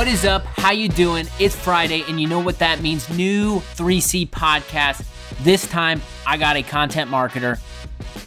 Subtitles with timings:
[0.00, 0.46] What is up?
[0.46, 1.26] How you doing?
[1.38, 3.06] It's Friday and you know what that means?
[3.10, 5.04] New 3C podcast.
[5.40, 7.60] This time I got a content marketer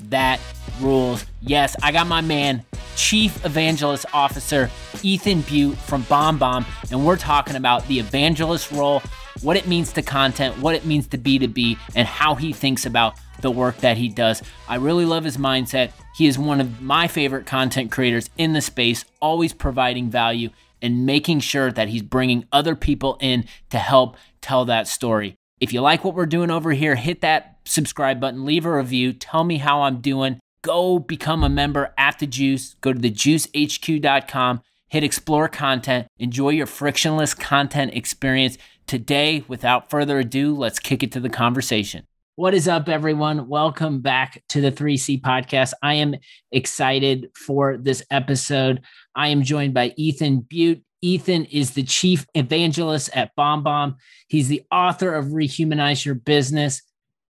[0.09, 0.39] that
[0.79, 1.25] rules.
[1.41, 2.63] Yes, I got my man,
[2.95, 4.70] Chief Evangelist Officer
[5.01, 9.01] Ethan Beute from BombBomb, and we're talking about the evangelist role,
[9.41, 13.15] what it means to content, what it means to B2B, and how he thinks about
[13.41, 14.43] the work that he does.
[14.70, 15.91] I really love his mindset.
[16.15, 20.51] He is one of my favorite content creators in the space, always providing value
[20.83, 25.35] and making sure that he's bringing other people in to help tell that story.
[25.59, 29.13] If you like what we're doing over here, hit that subscribe button, leave a review,
[29.13, 30.39] tell me how I'm doing.
[30.61, 32.75] Go become a member at the Juice.
[32.81, 38.57] Go to thejuicehq.com, hit explore content, enjoy your frictionless content experience.
[38.85, 42.05] Today, without further ado, let's kick it to the conversation.
[42.35, 43.47] What is up, everyone?
[43.47, 45.73] Welcome back to the 3C podcast.
[45.84, 46.15] I am
[46.51, 48.81] excited for this episode.
[49.15, 50.83] I am joined by Ethan Beute.
[51.01, 53.95] Ethan is the chief evangelist at BombBomb.
[54.27, 56.81] He's the author of Rehumanize Your Business.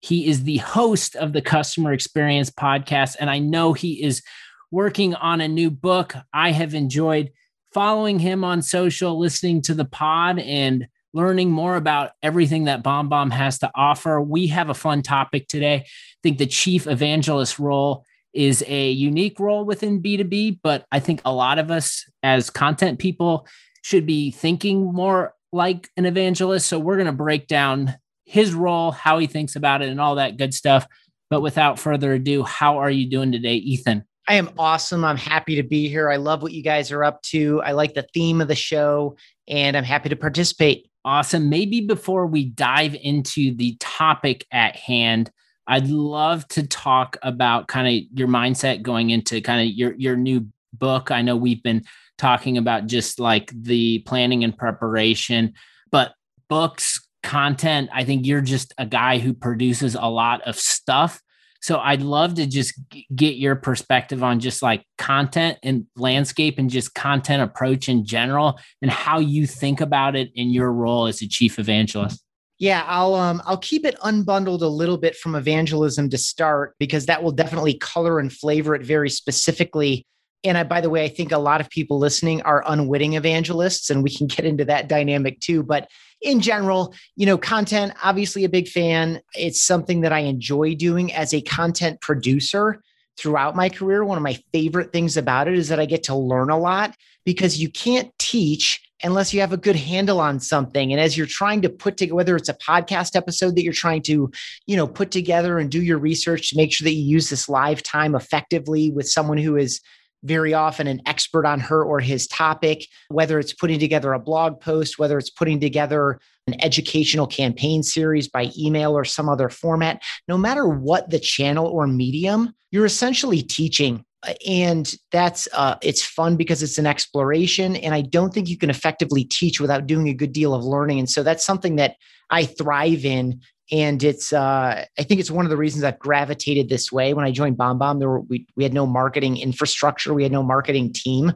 [0.00, 3.16] He is the host of the Customer Experience podcast.
[3.19, 4.22] And I know he is
[4.70, 6.14] working on a new book.
[6.32, 7.30] I have enjoyed
[7.74, 13.32] following him on social, listening to the pod, and learning more about everything that BombBomb
[13.32, 14.20] has to offer.
[14.20, 15.74] We have a fun topic today.
[15.77, 15.86] I
[16.22, 18.04] think the chief evangelist role
[18.37, 22.98] is a unique role within B2B, but I think a lot of us as content
[22.98, 23.48] people
[23.83, 26.67] should be thinking more like an evangelist.
[26.67, 30.17] So we're going to break down his role, how he thinks about it, and all
[30.17, 30.87] that good stuff.
[31.31, 34.05] But without further ado, how are you doing today, Ethan?
[34.28, 35.05] I am awesome.
[35.05, 36.11] I'm happy to be here.
[36.11, 37.62] I love what you guys are up to.
[37.62, 39.17] I like the theme of the show,
[39.48, 40.91] and I'm happy to participate.
[41.05, 41.48] Awesome.
[41.48, 45.31] Maybe before we dive into the topic at hand,
[45.67, 50.17] I'd love to talk about kind of your mindset going into kind of your your
[50.17, 51.11] new book.
[51.11, 51.84] I know we've been
[52.19, 55.54] talking about just like the planning and preparation,
[55.91, 56.12] but
[56.49, 61.21] books, content, I think you're just a guy who produces a lot of stuff.
[61.60, 62.78] So I'd love to just
[63.15, 68.59] get your perspective on just like content and landscape and just content approach in general
[68.81, 72.22] and how you think about it in your role as a chief evangelist.
[72.59, 77.06] Yeah, I'll um I'll keep it unbundled a little bit from evangelism to start because
[77.06, 80.06] that will definitely color and flavor it very specifically.
[80.43, 83.91] And I, by the way, I think a lot of people listening are unwitting evangelists,
[83.91, 85.62] and we can get into that dynamic too.
[85.62, 85.89] But
[86.22, 89.21] in general, you know, content, obviously a big fan.
[89.34, 92.81] It's something that I enjoy doing as a content producer
[93.19, 94.05] throughout my career.
[94.05, 96.95] One of my favorite things about it is that I get to learn a lot
[97.25, 101.27] because you can't teach unless you have a good handle on something and as you're
[101.27, 104.31] trying to put together whether it's a podcast episode that you're trying to
[104.67, 107.49] you know put together and do your research to make sure that you use this
[107.49, 109.81] live time effectively with someone who is
[110.27, 114.61] very often an expert on her or his topic, whether it's putting together a blog
[114.61, 120.03] post, whether it's putting together an educational campaign series by email or some other format,
[120.28, 124.05] no matter what the channel or medium, you're essentially teaching.
[124.47, 127.76] And that's uh, it's fun because it's an exploration.
[127.76, 130.98] And I don't think you can effectively teach without doing a good deal of learning.
[130.98, 131.97] And so that's something that
[132.31, 133.41] I thrive in
[133.72, 137.15] and it's uh, I think it's one of the reasons I've gravitated this way.
[137.15, 140.42] When I joined BombBomb, there were, we we had no marketing infrastructure, we had no
[140.42, 141.32] marketing team,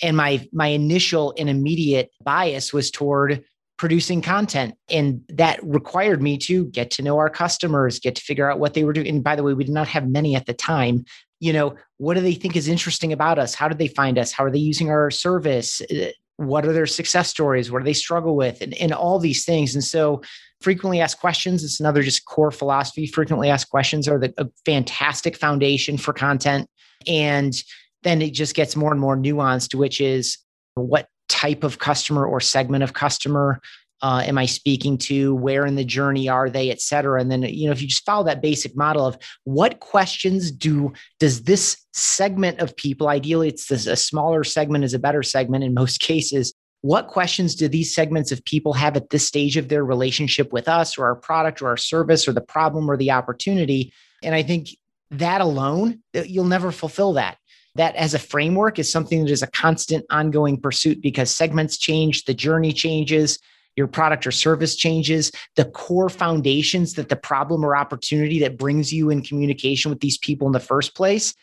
[0.00, 3.44] and my my initial and immediate bias was toward
[3.82, 8.48] producing content, and that required me to get to know our customers, get to figure
[8.48, 9.08] out what they were doing.
[9.08, 11.04] And by the way, we did not have many at the time.
[11.40, 13.56] You know, what do they think is interesting about us?
[13.56, 14.30] How did they find us?
[14.30, 15.80] How are they using our service?
[15.90, 19.44] Uh, what are their success stories what do they struggle with and, and all these
[19.44, 20.20] things and so
[20.62, 25.36] frequently asked questions it's another just core philosophy frequently asked questions are the, a fantastic
[25.36, 26.68] foundation for content
[27.06, 27.62] and
[28.02, 30.38] then it just gets more and more nuanced which is
[30.74, 33.60] what type of customer or segment of customer
[34.02, 35.34] uh, am I speaking to?
[35.36, 37.20] Where in the journey are they, et cetera?
[37.20, 40.92] And then, you know, if you just follow that basic model of what questions do
[41.20, 45.62] does this segment of people, ideally, it's this, a smaller segment is a better segment
[45.62, 46.52] in most cases.
[46.80, 50.66] What questions do these segments of people have at this stage of their relationship with
[50.66, 53.92] us or our product or our service or the problem or the opportunity?
[54.20, 54.70] And I think
[55.12, 57.36] that alone, you'll never fulfill that
[57.74, 62.24] that as a framework is something that is a constant ongoing pursuit because segments change,
[62.24, 63.38] the journey changes,
[63.76, 68.92] your product or service changes, the core foundations that the problem or opportunity that brings
[68.92, 71.34] you in communication with these people in the first place,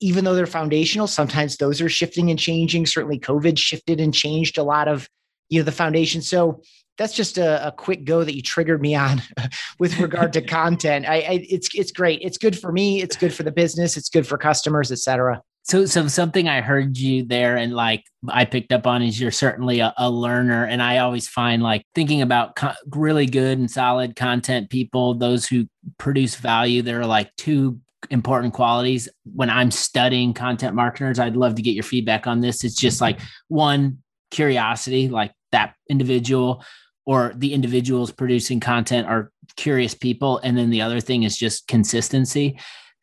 [0.00, 2.86] even though they're foundational, sometimes those are shifting and changing.
[2.86, 5.08] Certainly, COVID shifted and changed a lot of
[5.48, 6.22] you know the foundation.
[6.22, 6.60] So
[6.98, 9.22] that's just a, a quick go that you triggered me on
[9.78, 11.06] with regard to content.
[11.06, 12.20] I, I, it's it's great.
[12.22, 13.00] It's good for me.
[13.00, 13.96] It's good for the business.
[13.96, 15.40] It's good for customers, et cetera.
[15.66, 19.32] So, so something I heard you there and like I picked up on is you're
[19.32, 20.64] certainly a, a learner.
[20.64, 25.44] And I always find like thinking about co- really good and solid content people, those
[25.44, 25.66] who
[25.98, 27.80] produce value, there are like two
[28.10, 31.18] important qualities when I'm studying content marketers.
[31.18, 32.62] I'd love to get your feedback on this.
[32.62, 33.98] It's just like one,
[34.30, 36.62] curiosity, like that individual
[37.06, 40.38] or the individuals producing content are curious people.
[40.44, 42.56] And then the other thing is just consistency.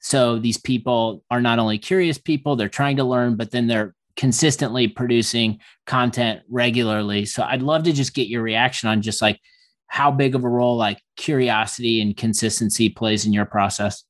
[0.04, 3.96] So these people are not only curious people, they're trying to learn, but then they're
[4.18, 7.26] consistently producing content regularly.
[7.26, 9.40] So I'd love to just get your reaction on just like
[9.88, 14.04] how big of a role like curiosity and consistency plays in your process.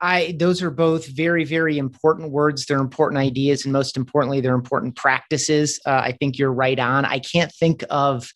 [0.00, 2.66] I those are both very very important words.
[2.66, 5.80] They're important ideas, and most importantly, they're important practices.
[5.86, 7.06] Uh, I think you're right on.
[7.06, 8.30] I can't think of,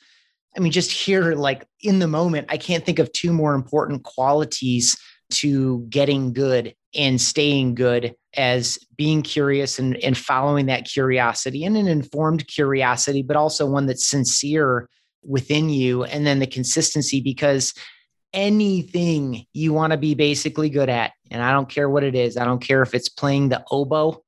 [0.57, 4.05] I mean, just here like in the moment, I can't think of two more important
[4.05, 4.97] qualities
[5.31, 11.77] to getting good and staying good as being curious and, and following that curiosity and
[11.77, 14.88] an informed curiosity, but also one that's sincere
[15.23, 16.05] within you.
[16.05, 17.75] And then the consistency, because
[18.32, 22.37] anything you want to be basically good at, and I don't care what it is,
[22.37, 24.23] I don't care if it's playing the oboe,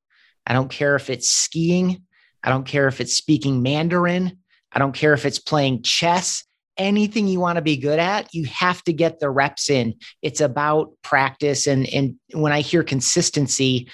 [0.47, 2.03] I don't care if it's skiing,
[2.43, 4.39] I don't care if it's speaking Mandarin,
[4.73, 6.45] I don't care if it's playing chess
[6.77, 9.95] anything you want to be good at, you have to get the reps in.
[10.23, 11.67] It's about practice.
[11.67, 13.89] And, and when I hear consistency,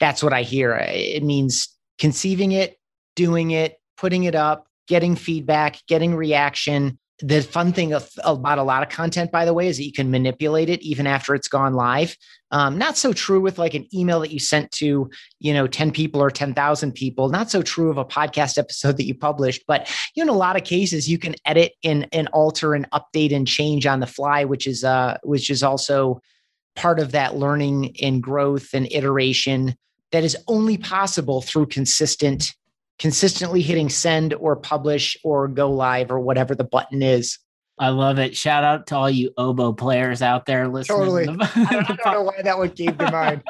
[0.00, 0.76] that's what I hear.
[0.76, 1.68] It means
[1.98, 2.78] conceiving it,
[3.14, 8.62] doing it, putting it up, getting feedback, getting reaction, the fun thing of, about a
[8.62, 11.48] lot of content, by the way, is that you can manipulate it even after it's
[11.48, 12.16] gone live.
[12.50, 15.10] Um, not so true with like an email that you sent to,
[15.40, 17.30] you know, 10 people or 10,000 people.
[17.30, 20.38] Not so true of a podcast episode that you published, but you know, in a
[20.38, 24.06] lot of cases, you can edit and, and alter and update and change on the
[24.06, 26.20] fly, which is uh, which is also
[26.74, 29.74] part of that learning and growth and iteration
[30.12, 32.54] that is only possible through consistent
[32.98, 37.38] consistently hitting send or publish or go live or whatever the button is.
[37.78, 38.34] I love it.
[38.34, 40.98] Shout out to all you oboe players out there listening.
[40.98, 41.24] Totally.
[41.26, 43.42] The, I, don't, I, don't, know why that one came to mind.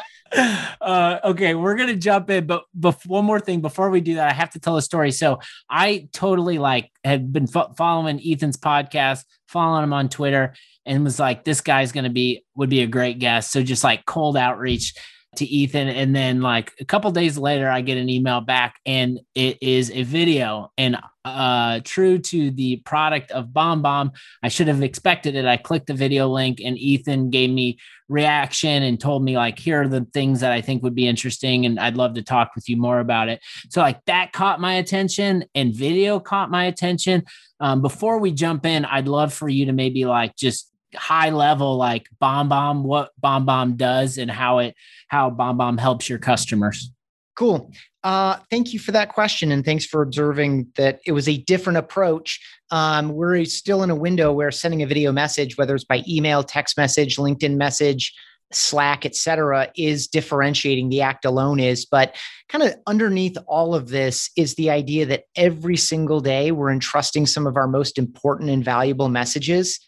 [0.81, 4.29] uh, okay, we're gonna jump in, but bef- one more thing before we do that,
[4.29, 5.13] I have to tell a story.
[5.13, 5.39] So
[5.71, 10.55] I totally like had been fo- following Ethan's podcast, following him on Twitter,
[10.85, 13.53] and was like, this guy's gonna be would be a great guest.
[13.53, 14.95] So just like cold outreach
[15.37, 15.89] to Ethan.
[15.89, 19.91] And then like a couple days later, I get an email back and it is
[19.91, 20.73] a video.
[20.77, 24.13] And uh, true to the product of BombBomb,
[24.43, 25.45] I should have expected it.
[25.45, 27.79] I clicked the video link and Ethan gave me
[28.09, 31.67] reaction and told me like, here are the things that I think would be interesting.
[31.67, 33.41] And I'd love to talk with you more about it.
[33.71, 37.25] So like that caught my attention and video caught my attention.
[37.59, 41.77] Um, before we jump in, I'd love for you to maybe like just high level
[41.77, 44.75] like BombBomb what BombBomb does and how it
[45.09, 46.91] how BombBomb helps your customers.
[47.37, 47.71] Cool.
[48.03, 51.77] Uh, thank you for that question and thanks for observing that it was a different
[51.77, 52.41] approach.
[52.71, 56.43] Um, we're still in a window where sending a video message whether it's by email
[56.43, 58.15] text message linkedin message
[58.53, 60.89] slack etc is differentiating.
[60.89, 62.15] The act alone is but
[62.49, 67.27] kind of underneath all of this is the idea that every single day we're entrusting
[67.27, 69.81] some of our most important and valuable messages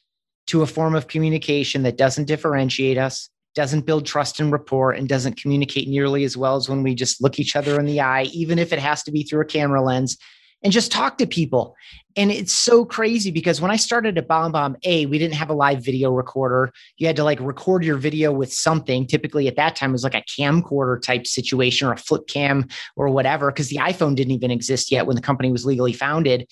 [0.48, 5.08] to a form of communication that doesn't differentiate us, doesn't build trust and rapport, and
[5.08, 8.24] doesn't communicate nearly as well as when we just look each other in the eye,
[8.24, 10.16] even if it has to be through a camera lens,
[10.62, 11.76] and just talk to people.
[12.16, 15.54] And it's so crazy because when I started at BombBomb, A, we didn't have a
[15.54, 16.72] live video recorder.
[16.96, 19.06] You had to like record your video with something.
[19.06, 22.66] Typically at that time, it was like a camcorder type situation or a flip cam
[22.96, 26.48] or whatever, because the iPhone didn't even exist yet when the company was legally founded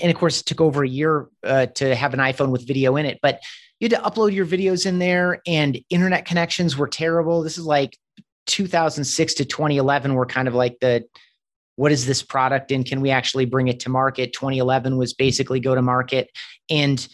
[0.00, 2.96] and of course, it took over a year uh, to have an iPhone with video
[2.96, 3.18] in it.
[3.22, 3.40] But
[3.80, 7.42] you had to upload your videos in there, and internet connections were terrible.
[7.42, 7.96] This is like
[8.46, 11.04] 2006 to 2011 were kind of like the
[11.76, 15.60] what is this product and can we actually bring it to market 2011 was basically
[15.60, 16.30] go to market
[16.70, 17.08] and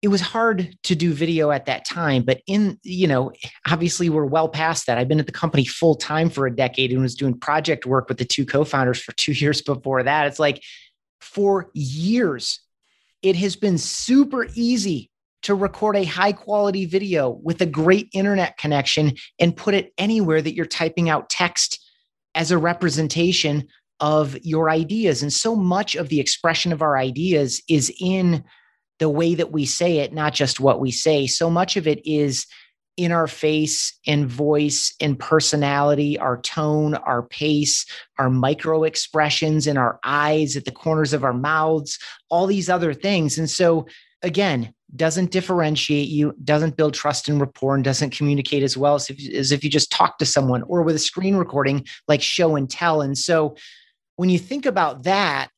[0.00, 3.30] it was hard to do video at that time but in you know
[3.70, 6.90] obviously we're well past that i've been at the company full time for a decade
[6.90, 10.38] and was doing project work with the two co-founders for two years before that it's
[10.38, 10.62] like
[11.22, 12.60] for years.
[13.22, 15.10] It has been super easy
[15.42, 20.40] to record a high quality video with a great internet connection and put it anywhere
[20.40, 21.84] that you're typing out text
[22.34, 23.66] as a representation
[24.00, 25.22] of your ideas.
[25.22, 28.44] And so much of the expression of our ideas is in
[28.98, 31.26] the way that we say it, not just what we say.
[31.26, 32.46] So much of it is
[32.96, 37.86] in our face and voice and personality, our tone, our pace,
[38.18, 42.92] our micro expressions in our eyes, at the corners of our mouths, all these other
[42.92, 43.38] things.
[43.38, 43.86] And so,
[44.22, 49.08] again, doesn't differentiate you, doesn't build trust and rapport, and doesn't communicate as well as
[49.08, 52.56] if, as if you just talk to someone or with a screen recording like show
[52.56, 53.00] and tell.
[53.00, 53.56] And so
[54.16, 55.48] when you think about that,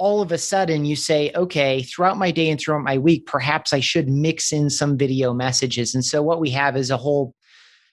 [0.00, 3.74] all of a sudden you say, okay, throughout my day and throughout my week, perhaps
[3.74, 5.94] I should mix in some video messages.
[5.94, 7.34] And so what we have is a whole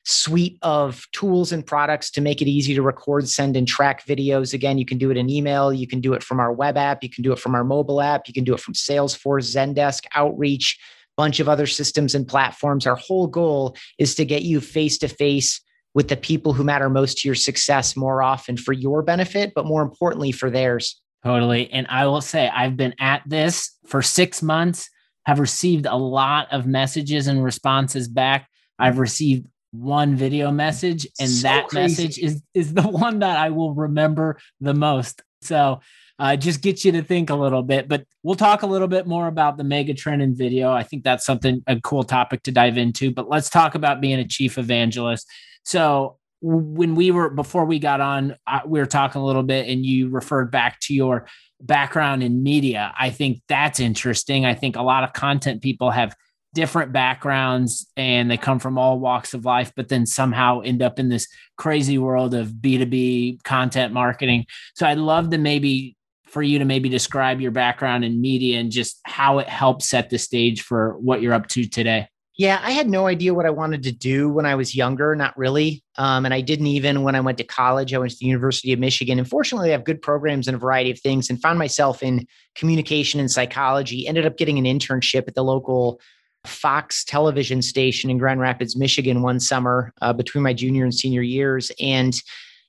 [0.05, 4.53] suite of tools and products to make it easy to record, send, and track videos.
[4.53, 7.03] Again, you can do it in email, you can do it from our web app,
[7.03, 10.05] you can do it from our mobile app, you can do it from Salesforce, Zendesk,
[10.15, 10.79] Outreach,
[11.17, 12.87] bunch of other systems and platforms.
[12.87, 15.59] Our whole goal is to get you face to face
[15.93, 19.65] with the people who matter most to your success more often for your benefit, but
[19.65, 21.01] more importantly for theirs.
[21.23, 21.69] Totally.
[21.71, 24.89] And I will say, I've been at this for six months,
[25.25, 28.47] have received a lot of messages and responses back.
[28.79, 32.03] I've received one video message, and so that crazy.
[32.03, 35.21] message is, is the one that I will remember the most.
[35.41, 35.81] So,
[36.19, 37.87] uh, just get you to think a little bit.
[37.87, 40.71] But we'll talk a little bit more about the mega trend in video.
[40.71, 43.11] I think that's something a cool topic to dive into.
[43.11, 45.27] But let's talk about being a chief evangelist.
[45.63, 49.67] So when we were before we got on, uh, we were talking a little bit,
[49.67, 51.27] and you referred back to your
[51.59, 52.93] background in media.
[52.97, 54.45] I think that's interesting.
[54.45, 56.15] I think a lot of content people have
[56.53, 60.97] different backgrounds and they come from all walks of life, but then somehow end up
[60.97, 61.27] in this
[61.57, 64.45] crazy world of B2B content marketing.
[64.75, 68.71] So I'd love to maybe for you to maybe describe your background in media and
[68.71, 72.07] just how it helps set the stage for what you're up to today.
[72.37, 75.35] Yeah, I had no idea what I wanted to do when I was younger, not
[75.35, 75.83] really.
[75.97, 77.95] Um, and I didn't even when I went to college.
[77.95, 79.17] I went to the University of Michigan.
[79.17, 82.27] And fortunately, they have good programs in a variety of things and found myself in
[82.53, 84.07] communication and psychology.
[84.07, 85.99] Ended up getting an internship at the local
[86.45, 91.23] Fox television station in Grand Rapids, Michigan one summer uh, between my junior and senior
[91.23, 91.71] years.
[91.81, 92.13] And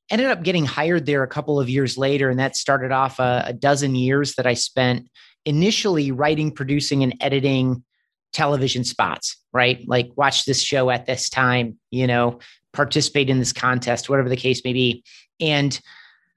[0.08, 2.30] ended up getting hired there a couple of years later.
[2.30, 5.10] And that started off a, a dozen years that I spent
[5.44, 7.84] initially writing, producing, and editing
[8.32, 9.82] television spots, right?
[9.86, 12.40] Like watch this show at this time, you know,
[12.72, 15.04] participate in this contest, whatever the case may be.
[15.40, 15.78] And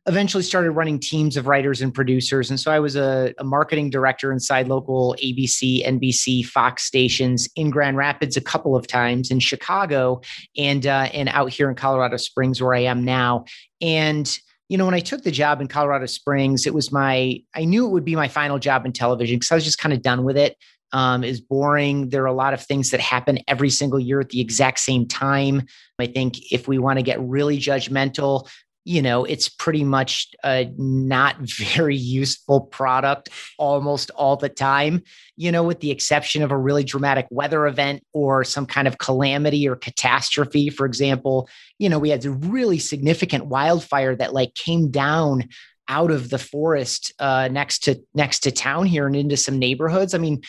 [0.08, 2.50] eventually started running teams of writers and producers.
[2.50, 7.70] And so I was a, a, marketing director inside local ABC, NBC, Fox stations in
[7.70, 10.22] Grand Rapids a couple of times, in Chicago,
[10.58, 13.46] and uh, and out here in Colorado Springs, where I am now.
[13.80, 17.66] And you know, when I took the job in Colorado Springs, it was my I
[17.66, 20.02] knew it would be my final job in television because I was just kind of
[20.02, 20.58] done with it
[20.94, 22.10] um, is boring.
[22.10, 25.08] There are a lot of things that happen every single year at the exact same
[25.08, 25.64] time.
[26.00, 28.50] I think if we want to get really judgmental,
[28.84, 35.04] you know, it's pretty much a not very useful product almost all the time,
[35.38, 38.98] you know, with the exception of a really dramatic weather event or some kind of
[38.98, 40.70] calamity or catastrophe.
[40.70, 45.50] For example, you know, we had a really significant wildfire that like came down
[45.88, 50.14] out of the forest uh, next to next to town here and into some neighborhoods.
[50.14, 50.42] I mean,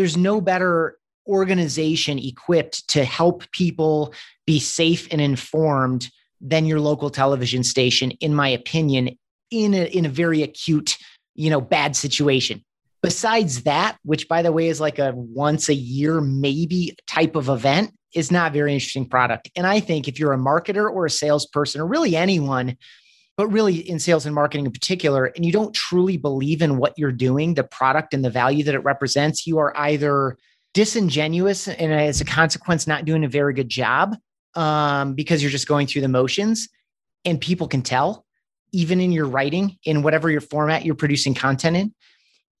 [0.00, 0.96] there's no better
[1.28, 4.14] organization equipped to help people
[4.46, 6.08] be safe and informed
[6.40, 9.10] than your local television station in my opinion
[9.50, 10.96] in a, in a very acute
[11.34, 12.64] you know bad situation.
[13.02, 17.50] Besides that which by the way is like a once a year maybe type of
[17.50, 19.50] event is not very interesting product.
[19.54, 22.78] And i think if you're a marketer or a salesperson or really anyone
[23.36, 26.98] but really in sales and marketing in particular, and you don't truly believe in what
[26.98, 30.36] you're doing, the product and the value that it represents, you are either
[30.74, 34.16] disingenuous and as a consequence, not doing a very good job
[34.54, 36.68] um, because you're just going through the motions
[37.24, 38.24] and people can tell,
[38.72, 41.94] even in your writing, in whatever your format you're producing content in,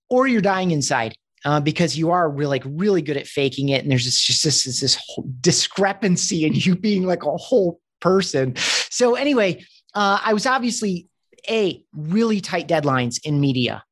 [0.08, 1.14] or you're dying inside.
[1.42, 4.44] Uh, because you are really like really good at faking it, and there's just, just
[4.44, 4.98] this, this
[5.40, 8.54] discrepancy in you being like a whole person.
[8.90, 11.08] So anyway, uh, I was obviously
[11.48, 13.84] a really tight deadlines in media,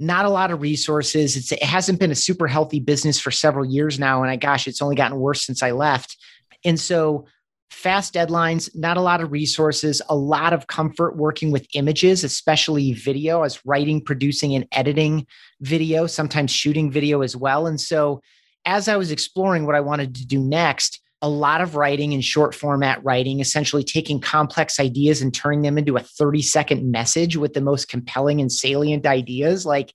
[0.00, 1.36] not a lot of resources.
[1.36, 4.22] It's, it hasn't been a super healthy business for several years now.
[4.22, 6.16] And I, gosh, it's only gotten worse since I left.
[6.64, 7.26] And so
[7.70, 12.92] fast deadlines, not a lot of resources, a lot of comfort working with images, especially
[12.92, 13.42] video.
[13.42, 15.26] as writing, producing, and editing
[15.60, 17.66] video, sometimes shooting video as well.
[17.66, 18.20] And so
[18.64, 22.24] as I was exploring what I wanted to do next, a lot of writing and
[22.24, 27.36] short format writing, essentially taking complex ideas and turning them into a 30 second message
[27.36, 29.66] with the most compelling and salient ideas.
[29.66, 29.92] Like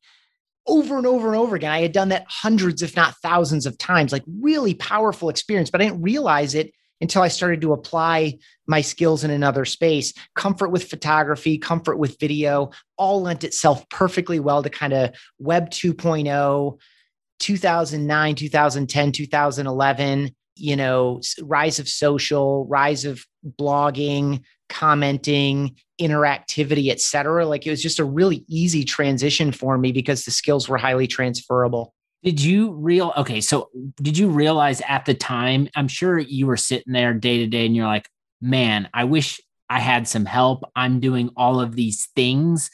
[0.67, 1.71] over and over and over again.
[1.71, 5.81] I had done that hundreds, if not thousands of times, like really powerful experience, but
[5.81, 10.13] I didn't realize it until I started to apply my skills in another space.
[10.35, 15.69] Comfort with photography, comfort with video, all lent itself perfectly well to kind of Web
[15.69, 16.79] 2.0,
[17.39, 23.23] 2009, 2010, 2011 you know, rise of social, rise of
[23.59, 27.45] blogging, commenting, interactivity, et cetera.
[27.45, 31.07] Like it was just a really easy transition for me because the skills were highly
[31.07, 31.93] transferable.
[32.23, 33.41] Did you real okay?
[33.41, 33.69] So
[34.01, 35.67] did you realize at the time?
[35.75, 38.07] I'm sure you were sitting there day to day, and you're like,
[38.41, 40.63] "Man, I wish I had some help.
[40.75, 42.69] I'm doing all of these things,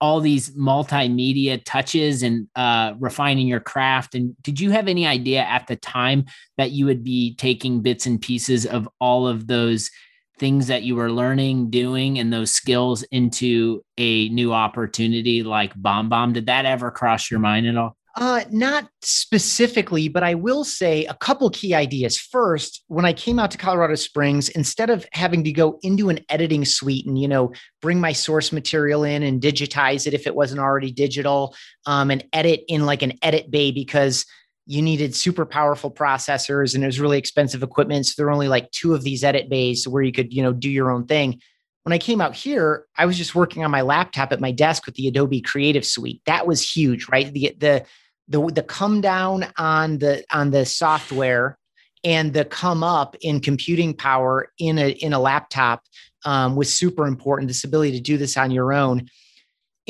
[0.00, 5.42] all these multimedia touches, and uh, refining your craft." And did you have any idea
[5.42, 6.24] at the time
[6.56, 9.90] that you would be taking bits and pieces of all of those
[10.38, 16.32] things that you were learning, doing, and those skills into a new opportunity like BombBomb?
[16.32, 17.96] Did that ever cross your mind at all?
[18.16, 22.18] Uh, not specifically, but I will say a couple key ideas.
[22.18, 26.18] First, when I came out to Colorado Springs, instead of having to go into an
[26.28, 30.34] editing suite and you know bring my source material in and digitize it if it
[30.34, 31.54] wasn't already digital,
[31.86, 34.26] um, and edit in like an edit bay because
[34.66, 38.06] you needed super powerful processors and it was really expensive equipment.
[38.06, 40.52] So there were only like two of these edit bays where you could you know
[40.52, 41.40] do your own thing
[41.84, 44.86] when I came out here, I was just working on my laptop at my desk
[44.86, 46.20] with the Adobe Creative Suite.
[46.26, 47.32] That was huge, right?
[47.32, 47.84] The the
[48.28, 51.58] the the come down on the on the software
[52.04, 55.82] and the come up in computing power in a in a laptop
[56.24, 57.48] um, was super important.
[57.48, 59.08] This ability to do this on your own.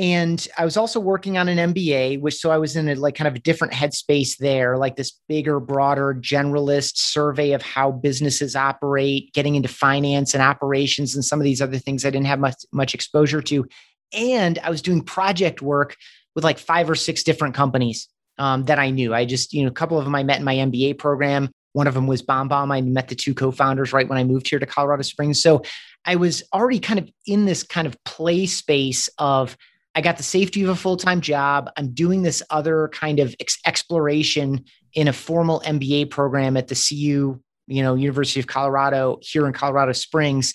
[0.01, 3.15] And I was also working on an MBA, which so I was in a like
[3.15, 8.57] kind of a different headspace there, like this bigger, broader generalist survey of how businesses
[8.57, 12.39] operate, getting into finance and operations and some of these other things I didn't have
[12.39, 13.67] much much exposure to.
[14.15, 15.97] And I was doing project work
[16.35, 19.13] with like five or six different companies um, that I knew.
[19.13, 21.51] I just, you know, a couple of them I met in my MBA program.
[21.75, 22.73] One of them was BombBomb.
[22.73, 25.43] I met the two co-founders right when I moved here to Colorado Springs.
[25.43, 25.61] So
[26.07, 29.59] I was already kind of in this kind of play space of
[29.95, 31.71] I got the safety of a full-time job.
[31.77, 36.75] I'm doing this other kind of ex- exploration in a formal MBA program at the
[36.75, 40.55] CU, you know, University of Colorado here in Colorado Springs.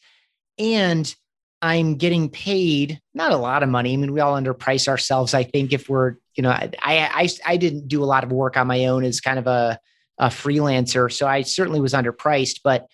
[0.57, 1.13] And
[1.61, 3.93] I'm getting paid not a lot of money.
[3.93, 5.33] I mean, we all underprice ourselves.
[5.33, 8.55] I think if we're, you know, I I I didn't do a lot of work
[8.55, 9.79] on my own as kind of a,
[10.17, 12.59] a freelancer, so I certainly was underpriced.
[12.63, 12.87] But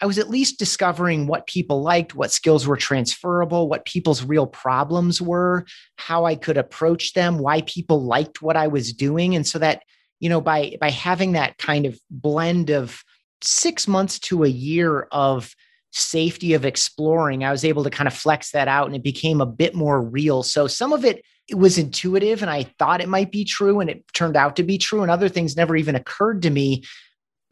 [0.00, 4.46] I was at least discovering what people liked, what skills were transferable, what people's real
[4.46, 5.64] problems were,
[5.96, 9.82] how I could approach them, why people liked what I was doing, and so that
[10.20, 13.02] you know by by having that kind of blend of
[13.42, 15.54] six months to a year of
[15.92, 19.40] safety of exploring, I was able to kind of flex that out and it became
[19.40, 20.42] a bit more real.
[20.42, 23.88] So some of it, it was intuitive and I thought it might be true and
[23.88, 25.02] it turned out to be true.
[25.02, 26.84] And other things never even occurred to me,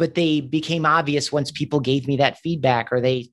[0.03, 3.31] but they became obvious once people gave me that feedback or they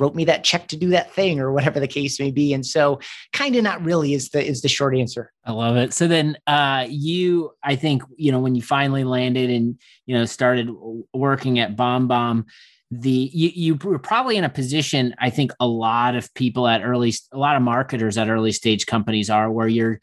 [0.00, 2.52] wrote me that check to do that thing or whatever the case may be.
[2.52, 2.98] And so
[3.32, 5.32] kind of not really is the is the short answer.
[5.44, 5.94] I love it.
[5.94, 10.24] So then uh you i think you know when you finally landed and you know
[10.24, 10.70] started
[11.14, 12.46] working at BombBomb
[12.90, 16.82] the you, you were probably in a position i think a lot of people at
[16.82, 19.98] early a lot of marketers at early stage companies are where you're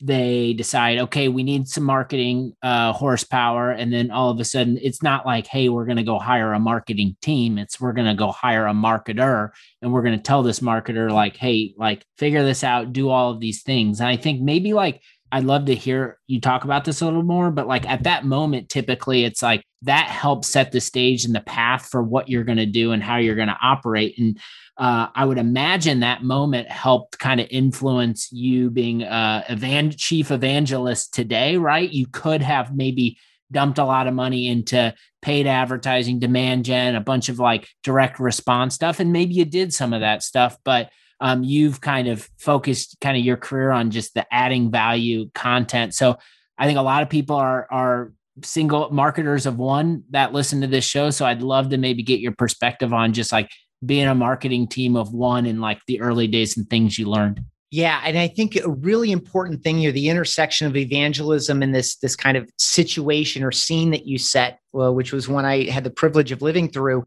[0.00, 4.78] they decide okay we need some marketing uh, horsepower and then all of a sudden
[4.82, 8.06] it's not like hey we're going to go hire a marketing team it's we're going
[8.06, 9.50] to go hire a marketer
[9.82, 13.30] and we're going to tell this marketer like hey like figure this out do all
[13.30, 15.00] of these things and i think maybe like
[15.34, 18.24] I'd love to hear you talk about this a little more, but like at that
[18.24, 22.44] moment, typically it's like that helps set the stage and the path for what you're
[22.44, 24.16] going to do and how you're going to operate.
[24.16, 24.38] And
[24.76, 30.30] uh, I would imagine that moment helped kind of influence you being a evan- chief
[30.30, 31.88] evangelist today, right?
[31.88, 33.18] You could have maybe
[33.52, 38.18] dumped a lot of money into paid advertising, demand gen, a bunch of like direct
[38.18, 38.98] response stuff.
[38.98, 43.16] And maybe you did some of that stuff, but um, you've kind of focused kind
[43.16, 45.94] of your career on just the adding value content.
[45.94, 46.18] So
[46.58, 50.66] I think a lot of people are are single marketers of one that listen to
[50.66, 51.10] this show.
[51.10, 53.48] So I'd love to maybe get your perspective on just like
[53.84, 57.40] being a marketing team of one in like the early days and things you learned.
[57.70, 61.96] Yeah, and I think a really important thing here, the intersection of evangelism and this
[61.96, 65.82] this kind of situation or scene that you set, well, which was one I had
[65.82, 67.04] the privilege of living through,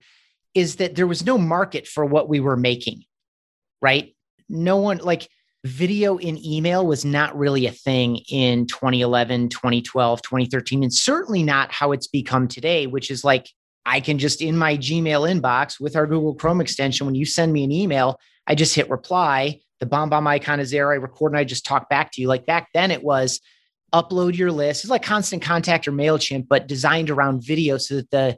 [0.53, 3.03] is that there was no market for what we were making
[3.81, 4.15] right?
[4.49, 5.27] No one like
[5.65, 11.71] video in email was not really a thing in 2011, 2012, 2013, and certainly not
[11.71, 13.49] how it's become today, which is like
[13.87, 17.53] I can just in my Gmail inbox with our Google Chrome extension, when you send
[17.53, 19.61] me an email, I just hit reply.
[19.79, 20.91] The BombBomb icon is there.
[20.91, 22.27] I record and I just talk back to you.
[22.27, 23.39] Like back then, it was
[23.93, 24.83] upload your list.
[24.83, 28.37] It's like Constant Contact or MailChimp, but designed around video so that the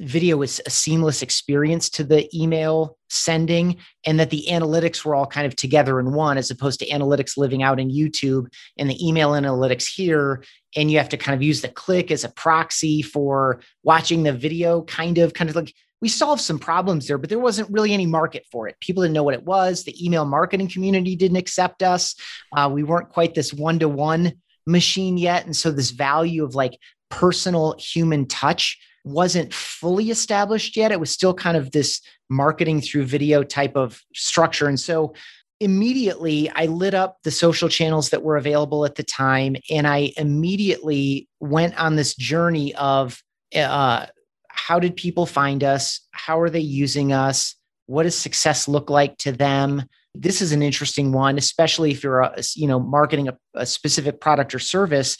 [0.00, 5.26] video was a seamless experience to the email sending and that the analytics were all
[5.26, 8.46] kind of together in one as opposed to analytics living out in YouTube
[8.78, 10.42] and the email analytics here
[10.76, 14.32] and you have to kind of use the click as a proxy for watching the
[14.32, 17.92] video kind of kind of like we solved some problems there but there wasn't really
[17.92, 21.36] any market for it people didn't know what it was the email marketing community didn't
[21.36, 22.14] accept us
[22.56, 24.32] uh, we weren't quite this one-to-one
[24.66, 25.44] machine yet.
[25.44, 26.78] And so this value of like
[27.10, 30.92] personal human touch wasn't fully established yet.
[30.92, 34.68] It was still kind of this marketing through video type of structure.
[34.68, 35.14] And so
[35.60, 39.56] immediately I lit up the social channels that were available at the time.
[39.70, 43.22] And I immediately went on this journey of
[43.54, 44.06] uh,
[44.48, 46.00] how did people find us?
[46.12, 47.54] How are they using us?
[47.86, 49.84] What does success look like to them?
[50.14, 54.54] This is an interesting one, especially if you're, you know, marketing a, a specific product
[54.54, 55.16] or service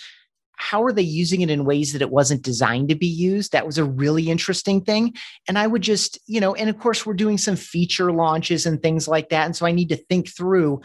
[0.60, 3.52] how are they using it in ways that it wasn't designed to be used?
[3.52, 5.14] That was a really interesting thing.
[5.48, 8.82] And i would just you know and of course we're doing some feature launches and
[8.82, 9.46] things like that.
[9.46, 10.82] And so i need to think through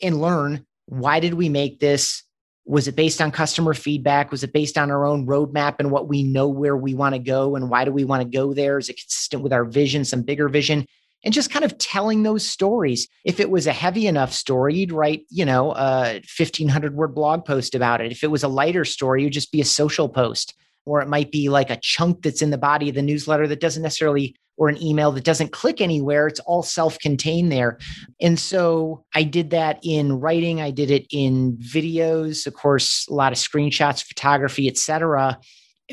[0.00, 2.22] and learn why did we make this?
[2.64, 4.30] Was it based on customer feedback?
[4.30, 7.18] Was it based on our own roadmap and what we know where we want to
[7.18, 8.78] go and why do we want to go there?
[8.78, 10.86] Is it consistent with our vision some bigger vision
[11.24, 13.08] and just kind of telling those stories.
[13.24, 17.44] If it was a heavy enough story, you'd write, you know, a 1500 word blog
[17.44, 18.12] post about it.
[18.12, 20.54] If it was a lighter story, you'd just be a social post,
[20.84, 23.60] or it might be like a chunk that's in the body of the newsletter that
[23.60, 26.26] doesn't necessarily, or an email that doesn't click anywhere.
[26.26, 27.78] It's all self contained there.
[28.20, 33.14] And so I did that in writing, I did it in videos, of course, a
[33.14, 35.38] lot of screenshots, photography, etc.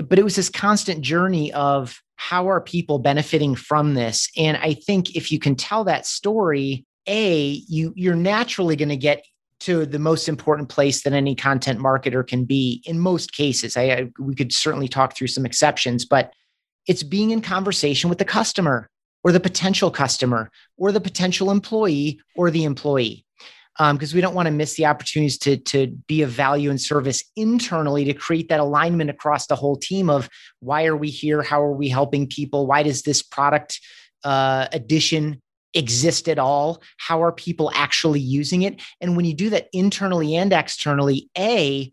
[0.07, 4.29] But it was this constant journey of how are people benefiting from this?
[4.37, 8.97] And i think if you can tell that story a you you're naturally going to
[8.97, 9.25] get
[9.61, 13.75] to the most important place that any content marketer can be in most cases.
[13.75, 16.33] I, I we could certainly talk through some exceptions but
[16.87, 18.89] it's being in conversation with the customer
[19.23, 23.25] or the potential customer or the potential employee or the employee
[23.79, 26.81] because um, we don't want to miss the opportunities to, to be of value and
[26.81, 31.41] service internally to create that alignment across the whole team of why are we here?
[31.41, 32.67] How are we helping people?
[32.67, 33.79] Why does this product
[34.25, 35.41] uh, addition
[35.73, 36.81] exist at all?
[36.97, 38.81] How are people actually using it?
[38.99, 41.89] And when you do that internally and externally, A,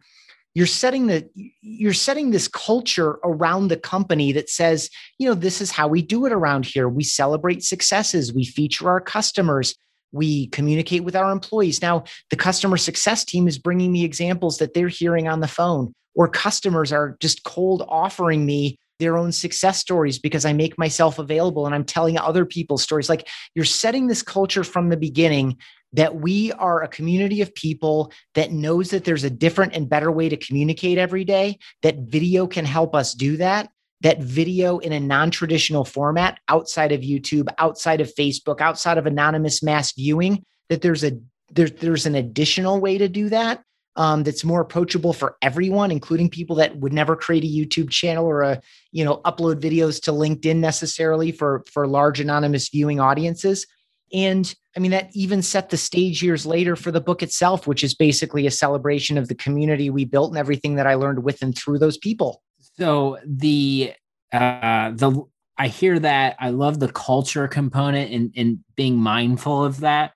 [0.54, 1.28] you're setting the
[1.60, 6.00] you're setting this culture around the company that says you know this is how we
[6.00, 9.74] do it around here we celebrate successes we feature our customers
[10.12, 11.82] we communicate with our employees.
[11.82, 15.92] Now, the customer success team is bringing me examples that they're hearing on the phone,
[16.14, 21.18] or customers are just cold offering me their own success stories because I make myself
[21.18, 23.08] available and I'm telling other people's stories.
[23.08, 25.58] Like you're setting this culture from the beginning
[25.92, 30.10] that we are a community of people that knows that there's a different and better
[30.10, 33.70] way to communicate every day, that video can help us do that
[34.02, 39.62] that video in a non-traditional format outside of YouTube, outside of Facebook, outside of anonymous
[39.62, 41.12] mass viewing, that there's a
[41.52, 43.62] there, there's an additional way to do that
[43.96, 48.26] um, that's more approachable for everyone, including people that would never create a YouTube channel
[48.26, 48.60] or a
[48.92, 53.66] you know upload videos to LinkedIn necessarily for for large anonymous viewing audiences.
[54.12, 57.82] And I mean, that even set the stage years later for the book itself, which
[57.82, 61.42] is basically a celebration of the community we built and everything that I learned with
[61.42, 62.42] and through those people.
[62.78, 63.92] So the
[64.32, 65.24] uh the
[65.58, 66.36] I hear that.
[66.38, 70.12] I love the culture component and and being mindful of that.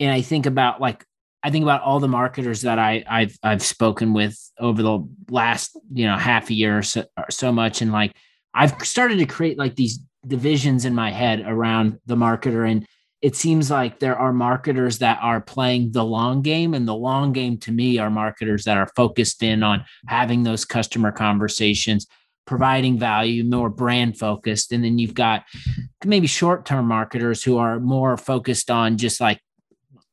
[0.00, 1.04] And I think about like
[1.42, 5.78] I think about all the marketers that I I've I've spoken with over the last
[5.92, 8.16] you know half a year or so, or so much, and like
[8.54, 12.86] I've started to create like these divisions in my head around the marketer and
[13.22, 17.32] it seems like there are marketers that are playing the long game and the long
[17.32, 22.06] game to me are marketers that are focused in on having those customer conversations
[22.46, 24.72] providing value more brand focused.
[24.72, 25.44] And then you've got
[26.04, 29.40] maybe short term marketers who are more focused on just like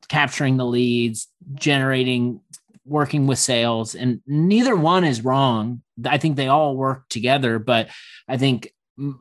[0.08, 2.40] capturing the leads generating
[2.84, 3.94] working with sales.
[3.94, 5.82] And neither one is wrong.
[6.04, 7.88] I think they all work together but
[8.28, 8.72] i think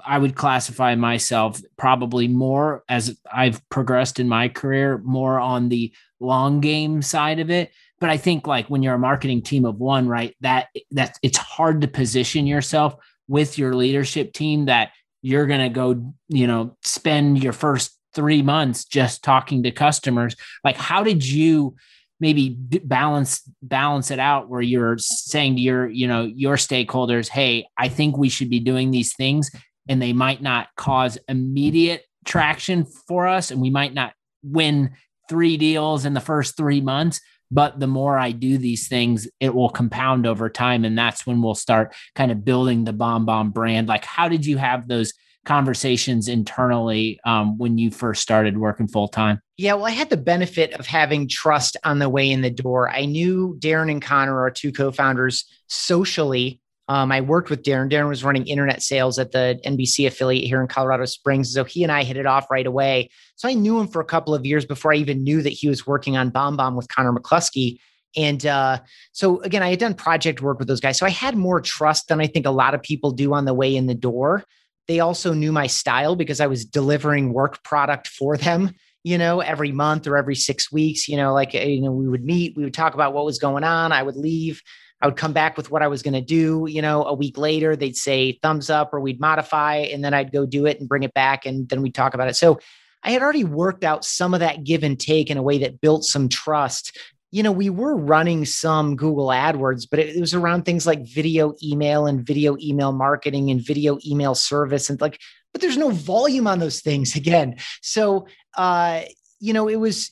[0.06, 5.94] I would classify myself probably more as I've progressed in my career, more on the
[6.20, 7.72] long game side of it.
[8.00, 11.38] But I think like when you're a marketing team of one, right, that that it's
[11.38, 12.96] hard to position yourself
[13.28, 18.42] with your leadership team that you're going to go, you know, spend your first three
[18.42, 20.36] months just talking to customers.
[20.63, 21.76] Like, how did you?
[22.20, 27.66] Maybe balance balance it out where you're saying to your you know your stakeholders hey
[27.78, 29.52] i think we should be doing these things
[29.88, 34.92] and they might not cause immediate traction for us and we might not win
[35.30, 39.56] three deals in the first 3 months but the more I do these things it
[39.56, 43.88] will compound over time and that's when we'll start kind of building the BombBomb brand
[43.88, 45.14] like how did you have those
[45.48, 49.42] conversations internally um, when you first started working full time?
[49.58, 52.89] Yeah, well, I had the benefit of having trust on the way in the door.
[52.89, 57.91] I knew Darren and Connor, our two co founders, socially um, I worked with Darren.
[57.91, 61.54] Darren was running internet sales at the NBC affiliate here in Colorado Springs.
[61.54, 63.10] So he and I hit it off right away.
[63.36, 65.67] So I knew him for a couple of years before I even knew that he
[65.67, 67.80] was working on BombBomb with Connor McCluskey.
[68.15, 68.80] And uh,
[69.12, 70.98] so again, I had done project work with those guys.
[70.98, 73.54] So I had more trust than I think a lot of people do on the
[73.54, 74.46] way in the door.
[74.88, 78.74] They also knew my style because I was delivering work product for them,
[79.08, 81.08] you know, every month or every six weeks.
[81.08, 83.63] You know, like, you know, we would meet, we would talk about what was going
[83.63, 83.91] on.
[83.93, 84.62] I would leave.
[85.02, 86.65] I would come back with what I was going to do.
[86.67, 90.34] You know, a week later, they'd say thumbs up or we'd modify, and then I'd
[90.34, 91.46] go do it and bring it back.
[91.46, 92.36] And then we'd talk about it.
[92.36, 92.60] So
[93.04, 95.80] I had already worked out some of that give and take in a way that
[95.80, 96.98] built some trust
[97.32, 101.56] you know, we were running some Google AdWords, but it, was around things like video
[101.62, 105.20] email and video email marketing and video email service and like,
[105.52, 107.58] but there's no volume on those things again.
[107.82, 109.02] So, uh,
[109.40, 110.12] you know, it was,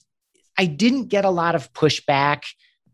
[0.57, 2.43] I didn't get a lot of pushback.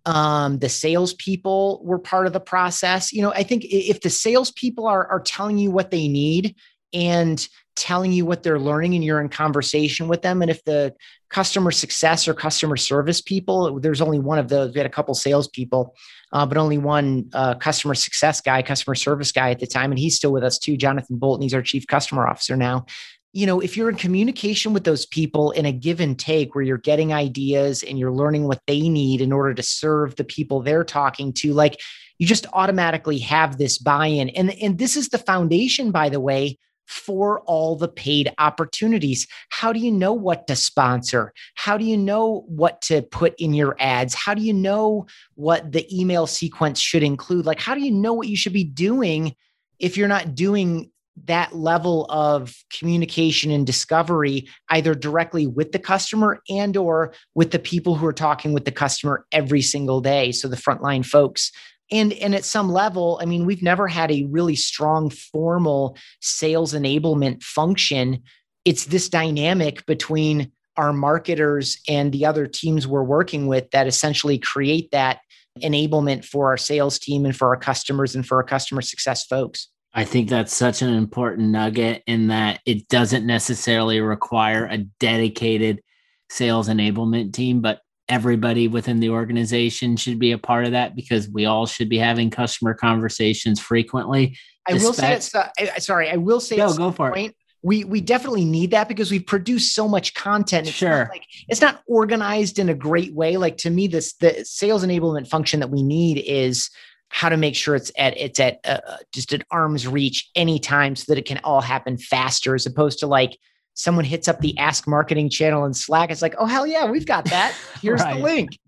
[0.06, 3.14] Um, the salespeople were part of the process.
[3.14, 6.56] You know, I think if the salespeople are, are telling you what they need
[6.94, 10.42] and telling you what they're learning and you're in conversation with them.
[10.42, 10.94] And if the
[11.30, 14.74] customer success or customer service people, there's only one of those.
[14.74, 15.96] We had a couple salespeople,
[16.34, 19.92] uh, but only one uh, customer success guy, customer service guy at the time.
[19.92, 21.44] And he's still with us too, Jonathan Bolton.
[21.44, 22.86] He's our chief customer officer now.
[23.34, 26.66] You know, if you're in communication with those people in a give and take where
[26.66, 30.62] you're getting ideas and you're learning what they need in order to serve the people
[30.62, 31.80] they're talking to, like
[32.20, 34.28] you just automatically have this buy in.
[34.30, 36.58] And, and this is the foundation, by the way,
[36.92, 39.26] for all the paid opportunities.
[39.50, 41.34] How do you know what to sponsor?
[41.56, 44.14] How do you know what to put in your ads?
[44.14, 47.46] How do you know what the email sequence should include?
[47.46, 49.36] Like, how do you know what you should be doing
[49.80, 50.92] if you're not doing
[51.26, 57.60] that level of communication and discovery either directly with the customer and or with the
[57.60, 61.52] people who are talking with the customer every single day so the frontline folks
[61.92, 66.74] and and at some level i mean we've never had a really strong formal sales
[66.74, 68.22] enablement function.
[68.66, 74.38] It's this dynamic between our marketers and the other teams we're working with that essentially
[74.38, 75.20] create that
[75.60, 79.68] enablement for our sales team and for our customers and for our customer success folks.
[79.94, 85.82] I think that's such an important nugget in that it doesn't necessarily require a dedicated
[86.30, 91.30] sales enablement team, but everybody within the organization should be a part of that because
[91.30, 94.38] we all should be having customer conversations frequently.
[94.68, 97.36] I will say it's uh, sorry, I will say no, go for point, it.
[97.64, 100.68] We we definitely need that because we've produced so much content.
[100.68, 103.38] It's sure, like it's not organized in a great way.
[103.38, 106.70] Like to me, this the sales enablement function that we need is
[107.08, 110.96] how to make sure it's at it's at uh, uh just at arm's reach anytime
[110.96, 113.38] so that it can all happen faster as opposed to like
[113.74, 117.06] someone hits up the Ask Marketing channel in Slack, it's like, oh hell yeah, we've
[117.06, 117.56] got that.
[117.82, 118.18] Here's right.
[118.18, 118.60] the link.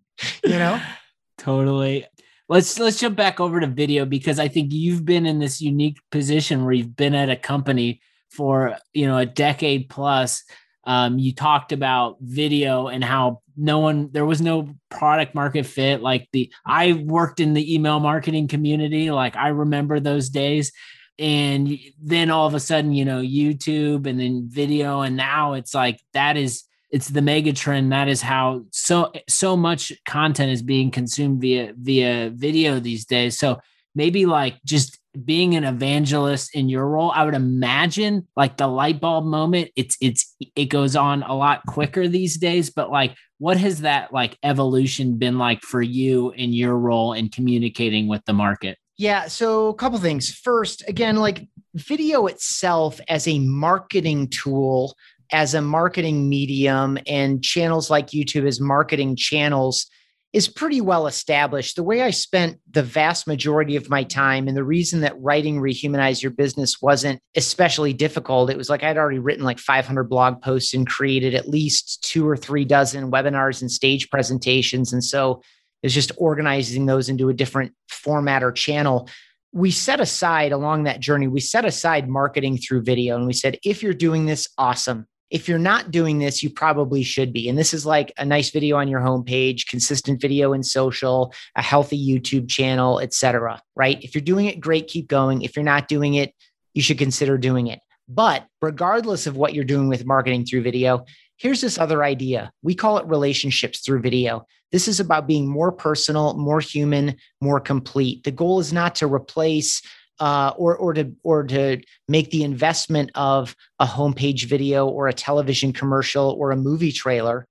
[0.43, 0.81] You know?
[1.37, 2.05] totally.
[2.49, 5.97] Let's let's jump back over to video because I think you've been in this unique
[6.11, 10.43] position where you've been at a company for you know a decade plus.
[10.85, 16.01] Um, you talked about video and how no one there was no product market fit
[16.01, 20.71] like the i worked in the email marketing community like i remember those days
[21.19, 25.73] and then all of a sudden you know youtube and then video and now it's
[25.73, 27.91] like that is it's the mega trend.
[27.91, 33.37] That is how so so much content is being consumed via via video these days.
[33.37, 33.59] So
[33.95, 38.99] maybe like just being an evangelist in your role i would imagine like the light
[38.99, 42.69] bulb moment it's it's it goes on a lot quicker these days.
[42.69, 47.29] But like what has that like evolution been like for you in your role in
[47.29, 49.27] communicating with the market yeah.
[49.27, 50.29] So, a couple things.
[50.29, 54.95] First, again, like video itself as a marketing tool,
[55.31, 59.87] as a marketing medium, and channels like YouTube as marketing channels
[60.33, 61.75] is pretty well established.
[61.75, 65.59] The way I spent the vast majority of my time, and the reason that writing
[65.59, 70.41] Rehumanize Your Business wasn't especially difficult, it was like I'd already written like 500 blog
[70.41, 74.91] posts and created at least two or three dozen webinars and stage presentations.
[74.91, 75.43] And so
[75.83, 79.09] is just organizing those into a different format or channel.
[79.51, 83.59] We set aside along that journey, we set aside marketing through video and we said,
[83.63, 85.05] if you're doing this, awesome.
[85.29, 87.49] If you're not doing this, you probably should be.
[87.49, 91.61] And this is like a nice video on your homepage, consistent video in social, a
[91.61, 93.61] healthy YouTube channel, etc.
[93.75, 94.01] Right?
[94.03, 95.41] If you're doing it, great, keep going.
[95.41, 96.33] If you're not doing it,
[96.73, 97.79] you should consider doing it.
[98.07, 101.05] But regardless of what you're doing with marketing through video,
[101.43, 102.49] here's this other idea.
[102.61, 104.47] We call it relationships through video.
[104.71, 108.23] This is about being more personal, more human, more complete.
[108.23, 109.81] The goal is not to replace
[110.19, 115.13] uh, or or to or to make the investment of a homepage video or a
[115.13, 117.45] television commercial or a movie trailer.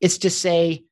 [0.00, 0.84] It's to say,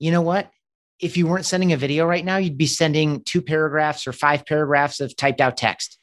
[0.00, 0.50] you know what?
[0.98, 4.44] If you weren't sending a video right now, you'd be sending two paragraphs or five
[4.46, 5.99] paragraphs of typed out text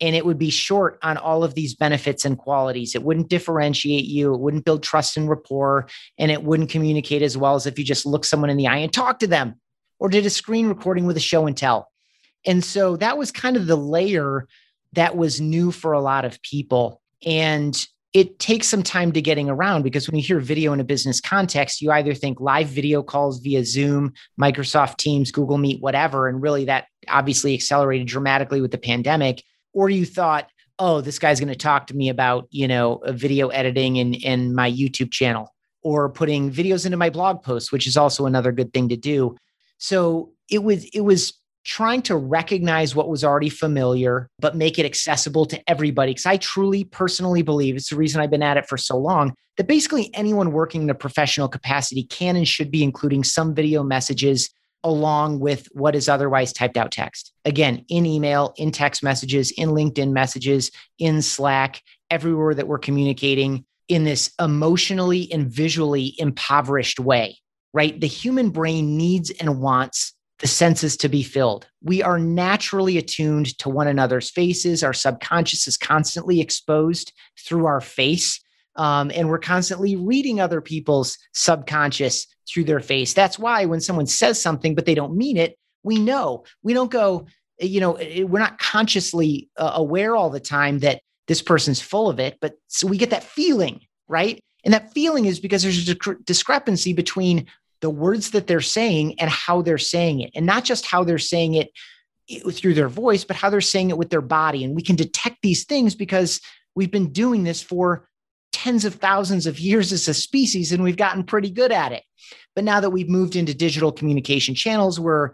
[0.00, 2.94] and it would be short on all of these benefits and qualities.
[2.94, 7.36] It wouldn't differentiate you, it wouldn't build trust and rapport, and it wouldn't communicate as
[7.36, 9.56] well as if you just look someone in the eye and talk to them.
[9.98, 11.90] or did a screen recording with a show and tell.
[12.46, 14.46] And so that was kind of the layer
[14.92, 17.02] that was new for a lot of people.
[17.26, 17.76] And
[18.14, 21.20] it takes some time to getting around because when you hear video in a business
[21.20, 26.26] context, you either think live video calls via Zoom, Microsoft Teams, Google Meet, whatever.
[26.26, 29.42] And really that obviously accelerated dramatically with the pandemic.
[29.78, 33.46] Or you thought, oh, this guy's going to talk to me about, you know, video
[33.50, 37.96] editing in, in my YouTube channel or putting videos into my blog posts, which is
[37.96, 39.36] also another good thing to do.
[39.78, 41.32] So it was, it was
[41.64, 46.10] trying to recognize what was already familiar, but make it accessible to everybody.
[46.10, 49.32] Because I truly personally believe it's the reason I've been at it for so long
[49.58, 53.84] that basically anyone working in a professional capacity can and should be including some video
[53.84, 54.50] messages
[54.88, 57.32] along with what is otherwise typed out text.
[57.44, 63.64] Again, in email, in text messages, in LinkedIn messages, in Slack, everywhere that we're communicating
[63.88, 67.38] in this emotionally and visually impoverished way,
[67.72, 67.98] right?
[68.00, 71.66] The human brain needs and wants the senses to be filled.
[71.82, 74.84] We are naturally attuned to one another's faces.
[74.84, 78.40] Our subconscious is constantly exposed through our face.
[78.78, 83.12] Um, and we're constantly reading other people's subconscious through their face.
[83.12, 86.44] That's why when someone says something, but they don't mean it, we know.
[86.62, 87.26] We don't go,
[87.60, 92.18] you know, we're not consciously uh, aware all the time that this person's full of
[92.18, 94.40] it, but so we get that feeling, right?
[94.64, 97.46] And that feeling is because there's a discrepancy between
[97.80, 101.18] the words that they're saying and how they're saying it, and not just how they're
[101.18, 101.70] saying it
[102.52, 104.64] through their voice, but how they're saying it with their body.
[104.64, 106.40] And we can detect these things because
[106.74, 108.08] we've been doing this for
[108.52, 112.02] tens of thousands of years as a species, and we've gotten pretty good at it.
[112.54, 115.30] But now that we've moved into digital communication channels, we're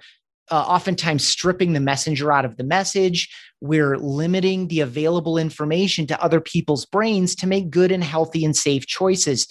[0.51, 3.35] uh, oftentimes stripping the messenger out of the message.
[3.61, 8.55] We're limiting the available information to other people's brains to make good and healthy and
[8.55, 9.47] safe choices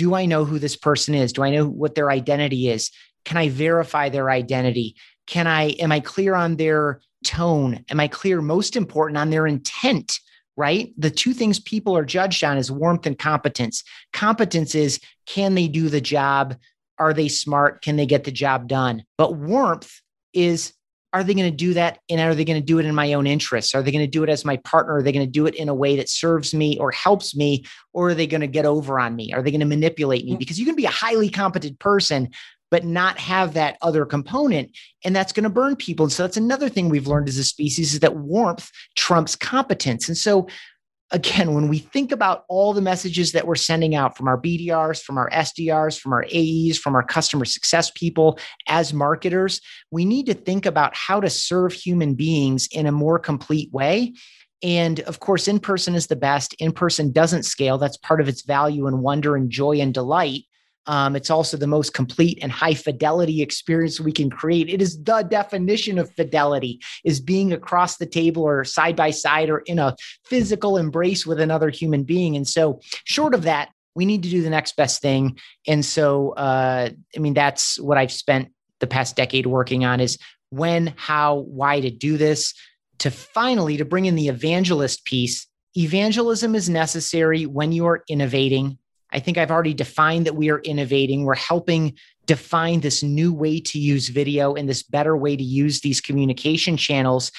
[0.00, 1.30] do I know who this person is?
[1.30, 2.90] Do I know what their identity is?
[3.26, 4.96] Can I verify their identity?
[5.26, 7.84] Can I, am I clear on their tone?
[7.90, 10.18] Am I clear, most important, on their intent?
[10.60, 10.92] Right?
[10.98, 13.82] The two things people are judged on is warmth and competence.
[14.12, 16.54] Competence is can they do the job?
[16.98, 17.80] Are they smart?
[17.80, 19.04] Can they get the job done?
[19.16, 19.90] But warmth
[20.34, 20.74] is
[21.12, 23.12] are they going to do that and are they going to do it in my
[23.14, 23.74] own interests?
[23.74, 24.96] Are they going to do it as my partner?
[24.96, 27.64] Are they going to do it in a way that serves me or helps me
[27.92, 29.32] or are they going to get over on me?
[29.32, 30.34] Are they going to manipulate me?
[30.34, 30.38] Mm.
[30.38, 32.30] because you can be a highly competent person
[32.70, 34.70] but not have that other component
[35.04, 36.04] and that's going to burn people.
[36.04, 40.06] And so that's another thing we've learned as a species is that warmth trumps competence.
[40.06, 40.46] And so
[41.10, 45.02] again, when we think about all the messages that we're sending out from our BDRs,
[45.02, 50.26] from our SDRs, from our AEs, from our customer success people as marketers, we need
[50.26, 54.14] to think about how to serve human beings in a more complete way.
[54.62, 56.54] And of course, in person is the best.
[56.54, 57.78] In person doesn't scale.
[57.78, 60.44] That's part of its value and wonder and joy and delight.
[60.86, 64.68] Um, it's also the most complete and high fidelity experience we can create.
[64.68, 69.50] It is the definition of fidelity is being across the table or side by side
[69.50, 72.34] or in a physical embrace with another human being.
[72.34, 75.38] And so short of that, we need to do the next best thing.
[75.66, 80.18] And so, uh, I mean, that's what I've spent the past decade working on is
[80.50, 82.54] when, how, why to do this
[83.00, 85.46] to finally to bring in the evangelist piece.
[85.76, 88.78] Evangelism is necessary when you are innovating
[89.12, 91.24] I think I've already defined that we are innovating.
[91.24, 91.96] We're helping
[92.26, 96.76] define this new way to use video and this better way to use these communication
[96.76, 97.32] channels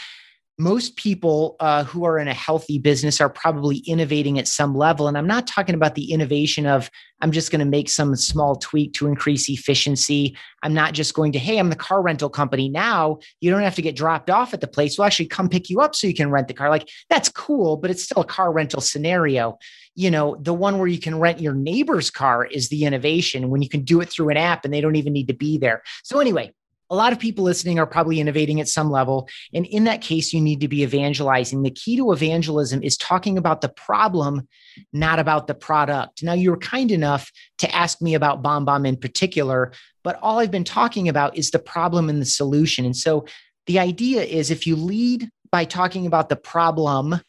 [0.62, 5.08] most people uh, who are in a healthy business are probably innovating at some level.
[5.08, 6.90] And I'm not talking about the innovation of,
[7.22, 10.38] I'm just going to make some small tweak to increase efficiency.
[10.62, 13.20] I'm not just going to, hey, I'm the car rental company now.
[13.40, 14.98] You don't have to get dropped off at the place.
[14.98, 16.70] We'll actually come pick you up so you can rent the car.
[16.70, 19.58] Like, that's cool, but it's still a car rental scenario.
[20.02, 23.62] You know, the one where you can rent your neighbor's car is the innovation when
[23.62, 25.84] you can do it through an app and they don't even need to be there.
[26.04, 26.54] So, anyway,
[26.90, 29.30] a lot of people listening are probably innovating at some level.
[29.54, 31.62] And in that case, you need to be evangelizing.
[31.62, 34.48] The key to evangelism is talking about the problem,
[34.92, 36.24] not about the product.
[36.24, 39.72] Now, you were kind enough to ask me about BombBomb in particular,
[40.04, 42.86] but all I've been talking about is the problem and the solution.
[42.86, 43.26] And so
[43.68, 47.22] the idea is if you lead by talking about the problem,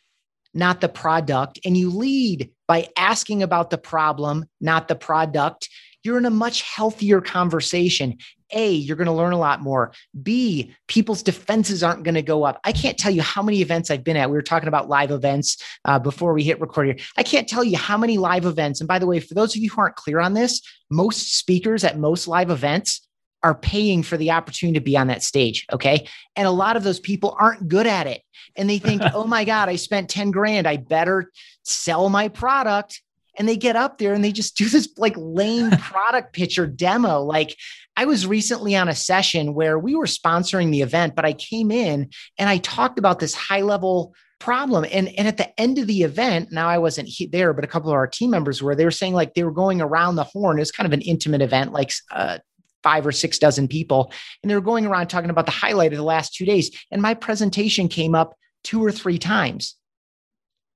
[0.54, 5.68] not the product, and you lead by asking about the problem, not the product,
[6.04, 8.16] you're in a much healthier conversation.
[8.54, 9.92] A, you're going to learn a lot more.
[10.22, 12.60] B, people's defenses aren't going to go up.
[12.64, 14.28] I can't tell you how many events I've been at.
[14.28, 16.96] We were talking about live events uh, before we hit record here.
[17.16, 18.80] I can't tell you how many live events.
[18.80, 21.82] And by the way, for those of you who aren't clear on this, most speakers
[21.84, 23.06] at most live events
[23.42, 25.66] are paying for the opportunity to be on that stage.
[25.72, 26.08] Okay.
[26.36, 28.22] And a lot of those people aren't good at it.
[28.56, 30.66] And they think, oh my God, I spent 10 grand.
[30.66, 31.30] I better
[31.64, 33.02] sell my product
[33.38, 36.66] and they get up there and they just do this like lame product pitch or
[36.66, 37.22] demo.
[37.22, 37.56] Like
[37.96, 41.70] I was recently on a session where we were sponsoring the event, but I came
[41.70, 44.84] in and I talked about this high level problem.
[44.90, 47.90] And, and at the end of the event, now I wasn't there, but a couple
[47.90, 50.58] of our team members were, they were saying like they were going around the horn.
[50.58, 52.38] It was kind of an intimate event, like uh,
[52.82, 54.12] five or six dozen people.
[54.42, 56.70] And they were going around talking about the highlight of the last two days.
[56.90, 59.76] And my presentation came up two or three times.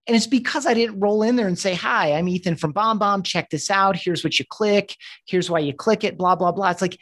[0.07, 3.25] And it's because I didn't roll in there and say, Hi, I'm Ethan from BombBomb.
[3.25, 3.97] Check this out.
[3.97, 4.97] Here's what you click.
[5.27, 6.71] Here's why you click it, blah, blah, blah.
[6.71, 6.99] It's like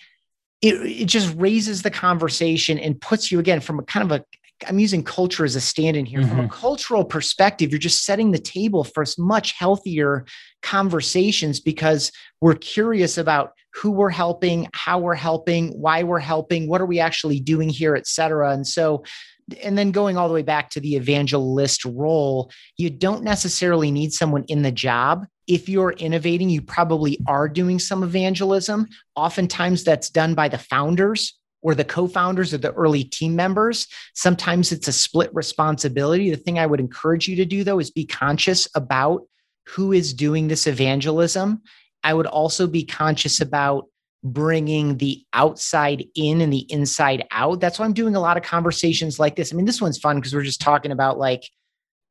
[0.63, 4.25] it, it just raises the conversation and puts you again from a kind of a
[4.69, 6.21] I'm using culture as a stand in here.
[6.21, 6.29] Mm-hmm.
[6.29, 6.53] From a mm-hmm.
[6.53, 10.25] cultural perspective, you're just setting the table for much healthier
[10.63, 16.81] conversations because we're curious about who we're helping, how we're helping, why we're helping, what
[16.81, 18.53] are we actually doing here, et cetera.
[18.53, 19.03] And so
[19.62, 24.12] and then going all the way back to the evangelist role, you don't necessarily need
[24.12, 25.27] someone in the job.
[25.47, 28.87] If you're innovating, you probably are doing some evangelism.
[29.14, 33.87] Oftentimes, that's done by the founders or the co founders or the early team members.
[34.14, 36.31] Sometimes it's a split responsibility.
[36.31, 39.22] The thing I would encourage you to do, though, is be conscious about
[39.66, 41.62] who is doing this evangelism.
[42.05, 43.87] I would also be conscious about
[44.23, 47.61] bringing the outside in and the inside out.
[47.61, 49.53] That's why I'm doing a lot of conversations like this.
[49.53, 51.43] I mean, this one's fun because we're just talking about like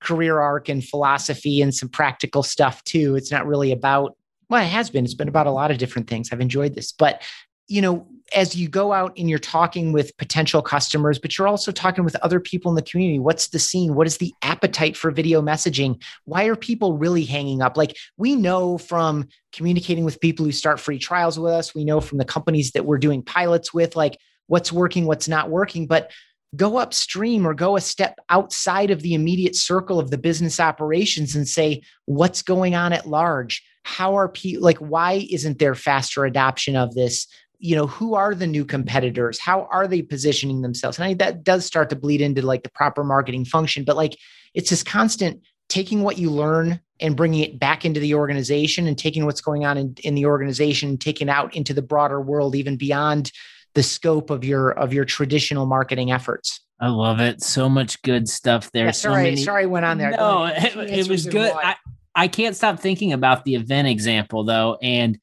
[0.02, 3.16] career arc and philosophy and some practical stuff too.
[3.16, 4.16] It's not really about,
[4.50, 6.30] well, it has been, it's been about a lot of different things.
[6.32, 7.24] I've enjoyed this, but
[7.68, 11.72] you know, as you go out and you're talking with potential customers, but you're also
[11.72, 13.20] talking with other people in the community.
[13.20, 13.96] What's the scene?
[13.96, 16.02] What is the appetite for video messaging?
[16.26, 17.78] Why are people really hanging up?
[17.78, 22.02] Like we know from communicating with people who start free trials with us, we know
[22.02, 24.18] from the companies that we're doing pilots with, like
[24.48, 25.88] what's working, what's not working.
[25.88, 26.12] But
[26.56, 31.36] go upstream or go a step outside of the immediate circle of the business operations
[31.36, 33.64] and say, what's going on at large?
[33.84, 37.28] How are people like, why isn't there faster adoption of this?
[37.64, 41.44] You know who are the new competitors how are they positioning themselves and I, that
[41.44, 44.18] does start to bleed into like the proper marketing function but like
[44.54, 48.98] it's this constant taking what you learn and bringing it back into the organization and
[48.98, 52.54] taking what's going on in, in the organization and taking out into the broader world
[52.54, 53.32] even beyond
[53.76, 57.42] the scope of your of your traditional marketing efforts I love it.
[57.42, 58.88] So much good stuff there.
[58.88, 59.36] Yeah, sorry, so many...
[59.38, 60.12] sorry, I went on there.
[60.12, 61.54] No, it, it was good.
[61.54, 61.76] I,
[62.14, 65.18] I can't stop thinking about the event example though, and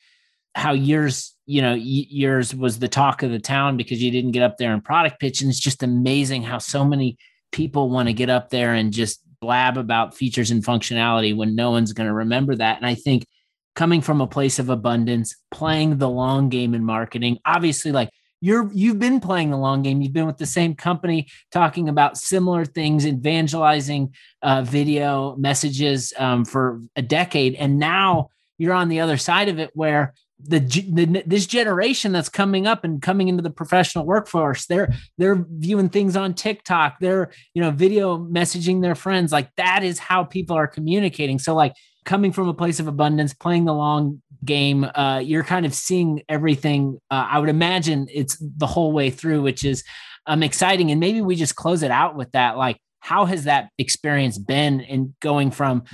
[0.54, 4.44] how yours you know yours was the talk of the town because you didn't get
[4.44, 5.40] up there and product pitch.
[5.40, 7.18] And it's just amazing how so many
[7.50, 11.72] people want to get up there and just blab about features and functionality when no
[11.72, 12.76] one's going to remember that.
[12.76, 13.26] And i think
[13.74, 18.70] coming from a place of abundance playing the long game in marketing obviously like you're
[18.72, 20.00] you've been playing the long game.
[20.00, 26.46] You've been with the same company talking about similar things evangelizing uh, video messages um,
[26.46, 27.54] for a decade.
[27.56, 30.14] And now you're on the other side of it where
[30.46, 35.44] the, the, this generation that's coming up and coming into the professional workforce they're they're
[35.48, 40.24] viewing things on TikTok they're you know video messaging their friends like that is how
[40.24, 41.38] people are communicating.
[41.38, 41.74] So like
[42.04, 46.22] coming from a place of abundance playing the long game uh, you're kind of seeing
[46.28, 49.84] everything uh, I would imagine it's the whole way through which is
[50.26, 50.90] um exciting.
[50.90, 54.80] And maybe we just close it out with that like how has that experience been
[54.80, 55.84] in going from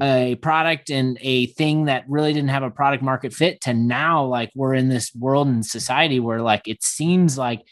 [0.00, 4.24] a product and a thing that really didn't have a product market fit to now
[4.24, 7.62] like we're in this world and society where like it seems like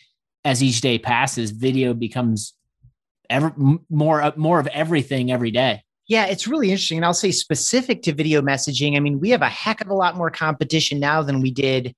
[0.45, 2.55] as each day passes video becomes
[3.31, 3.53] ever
[3.89, 6.99] more more of everything every day yeah, it's really interesting.
[6.99, 9.95] And I'll say specific to video messaging, I mean, we have a heck of a
[9.95, 11.95] lot more competition now than we did,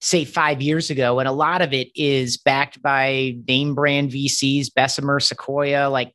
[0.00, 1.18] say, five years ago.
[1.18, 6.12] And a lot of it is backed by name brand VCs, Bessemer, Sequoia, like,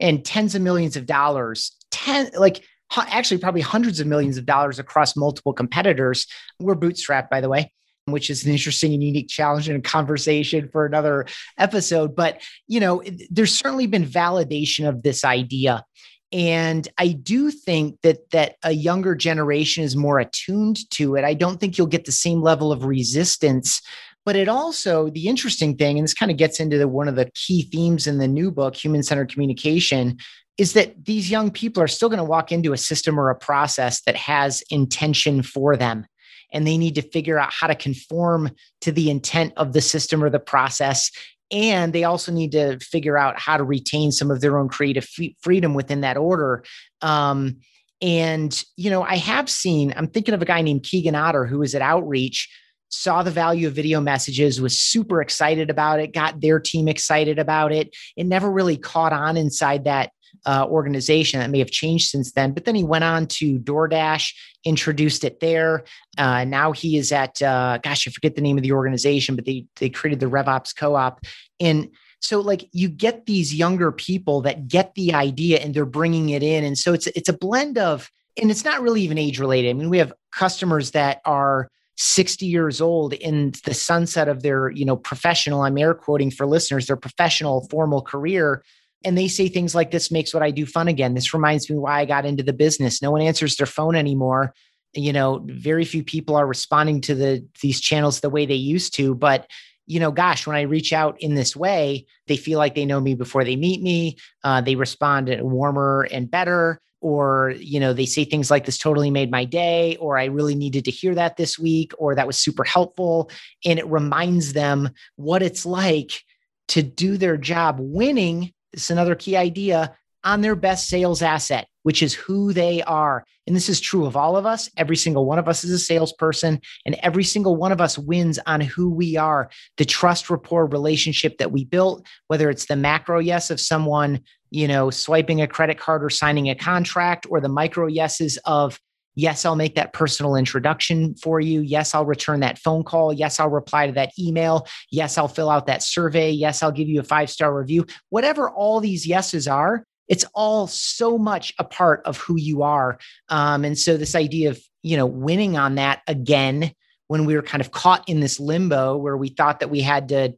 [0.00, 1.72] and tens of millions of dollars.
[1.90, 2.62] Ten, like,
[2.96, 6.26] actually probably hundreds of millions of dollars across multiple competitors.
[6.60, 7.72] We're bootstrapped, by the way,
[8.06, 11.26] which is an interesting and unique challenge and a conversation for another
[11.58, 12.14] episode.
[12.14, 15.84] But, you know, there's certainly been validation of this idea.
[16.32, 21.24] And I do think that that a younger generation is more attuned to it.
[21.24, 23.82] I don't think you'll get the same level of resistance
[24.24, 27.16] but it also the interesting thing and this kind of gets into the, one of
[27.16, 30.18] the key themes in the new book human centered communication
[30.58, 33.34] is that these young people are still going to walk into a system or a
[33.34, 36.06] process that has intention for them.
[36.52, 38.50] And they need to figure out how to conform
[38.82, 41.10] to the intent of the system or the process.
[41.50, 45.08] And they also need to figure out how to retain some of their own creative
[45.18, 46.64] f- freedom within that order.
[47.00, 47.58] Um,
[48.02, 51.60] and, you know, I have seen, I'm thinking of a guy named Keegan Otter who
[51.60, 52.48] was at Outreach,
[52.88, 57.38] saw the value of video messages, was super excited about it, got their team excited
[57.38, 57.94] about it.
[58.16, 60.10] It never really caught on inside that
[60.46, 62.52] uh, organization that may have changed since then.
[62.52, 64.32] But then he went on to DoorDash,
[64.64, 65.84] introduced it there.
[66.18, 69.44] Uh, now he is at, uh, gosh, I forget the name of the organization, but
[69.44, 71.20] they they created the RevOps Co-op.
[71.60, 71.88] And
[72.20, 76.42] so like you get these younger people that get the idea and they're bringing it
[76.42, 76.64] in.
[76.64, 79.70] And so it's it's a blend of, and it's not really even age related.
[79.70, 84.70] I mean, we have customers that are 60 years old in the sunset of their,
[84.70, 88.64] you know, professional, I'm air quoting for listeners, their professional formal career.
[89.04, 91.14] And they say things like, this makes what I do fun again.
[91.14, 93.02] This reminds me why I got into the business.
[93.02, 94.54] No one answers their phone anymore.
[94.94, 98.94] You know, very few people are responding to the these channels the way they used
[98.96, 99.14] to.
[99.14, 99.48] But
[99.86, 103.00] you know, gosh, when I reach out in this way, they feel like they know
[103.00, 104.16] me before they meet me.
[104.44, 109.10] Uh, they respond warmer and better or you know they say things like this totally
[109.10, 112.38] made my day or i really needed to hear that this week or that was
[112.38, 113.28] super helpful
[113.64, 116.22] and it reminds them what it's like
[116.68, 119.94] to do their job winning is another key idea
[120.24, 123.24] on their best sales asset which is who they are.
[123.46, 124.70] And this is true of all of us.
[124.76, 128.38] Every single one of us is a salesperson and every single one of us wins
[128.46, 133.18] on who we are the trust rapport relationship that we built whether it's the macro
[133.18, 134.20] yes of someone
[134.52, 138.78] you know, swiping a credit card or signing a contract, or the micro yeses of,
[139.14, 141.60] yes, I'll make that personal introduction for you.
[141.60, 143.12] Yes, I'll return that phone call.
[143.12, 144.66] Yes, I'll reply to that email.
[144.90, 146.30] Yes, I'll fill out that survey.
[146.30, 147.86] Yes, I'll give you a five star review.
[148.10, 152.98] Whatever all these yeses are, it's all so much a part of who you are.
[153.28, 156.72] Um, and so, this idea of, you know, winning on that again
[157.08, 160.08] when we were kind of caught in this limbo where we thought that we had
[160.08, 160.34] to,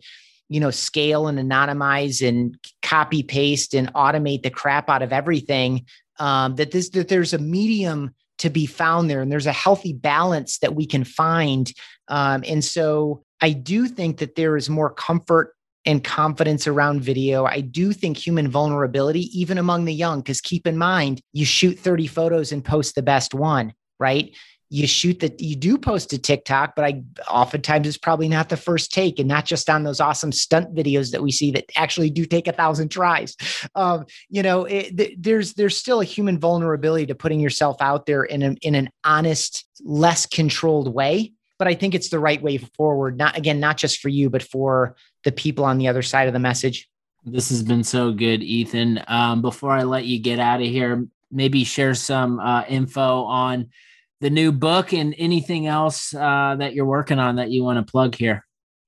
[0.50, 5.86] you know scale and anonymize and copy paste and automate the crap out of everything
[6.18, 9.92] um, that this that there's a medium to be found there and there's a healthy
[9.92, 11.72] balance that we can find
[12.08, 15.54] um, and so i do think that there is more comfort
[15.86, 17.44] and confidence around video.
[17.44, 21.78] I do think human vulnerability, even among the young, because keep in mind, you shoot
[21.78, 24.34] 30 photos and post the best one, right?
[24.70, 28.56] You shoot that you do post to TikTok, but I oftentimes it's probably not the
[28.56, 32.10] first take and not just on those awesome stunt videos that we see that actually
[32.10, 33.36] do take a thousand tries.
[33.74, 38.06] Um, you know, it, th- there's there's still a human vulnerability to putting yourself out
[38.06, 41.32] there in a, in an honest, less controlled way.
[41.58, 43.16] But I think it's the right way forward.
[43.16, 46.32] Not again, not just for you, but for the people on the other side of
[46.32, 46.88] the message.
[47.24, 49.02] This has been so good, Ethan.
[49.06, 53.70] Um, before I let you get out of here, maybe share some uh, info on
[54.24, 57.90] the new book and anything else uh, that you're working on that you want to
[57.90, 58.46] plug here.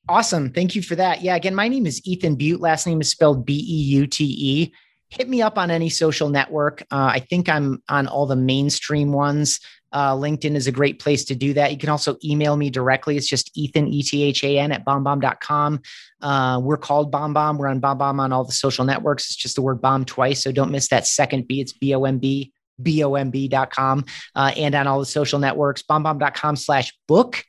[0.09, 0.51] Awesome.
[0.51, 1.21] Thank you for that.
[1.21, 1.37] Yeah.
[1.37, 2.59] Again, my name is Ethan Beute.
[2.59, 4.73] Last name is spelled B E U T E.
[5.11, 6.81] Hit me up on any social network.
[6.91, 9.61] Uh, I think I'm on all the mainstream ones.
[9.93, 11.71] Uh, LinkedIn is a great place to do that.
[11.71, 13.19] You can also email me directly.
[13.19, 15.83] It's just Ethan, E T H A N, at bombbomb.com.
[16.23, 17.59] Uh, we're called BombBomb.
[17.59, 19.27] We're on BombBomb on all the social networks.
[19.27, 20.43] It's just the word bomb twice.
[20.43, 21.61] So don't miss that second B.
[21.61, 24.05] It's B O M B bomb.com
[24.35, 27.45] uh, and on all the social networks bombbomb.com slash book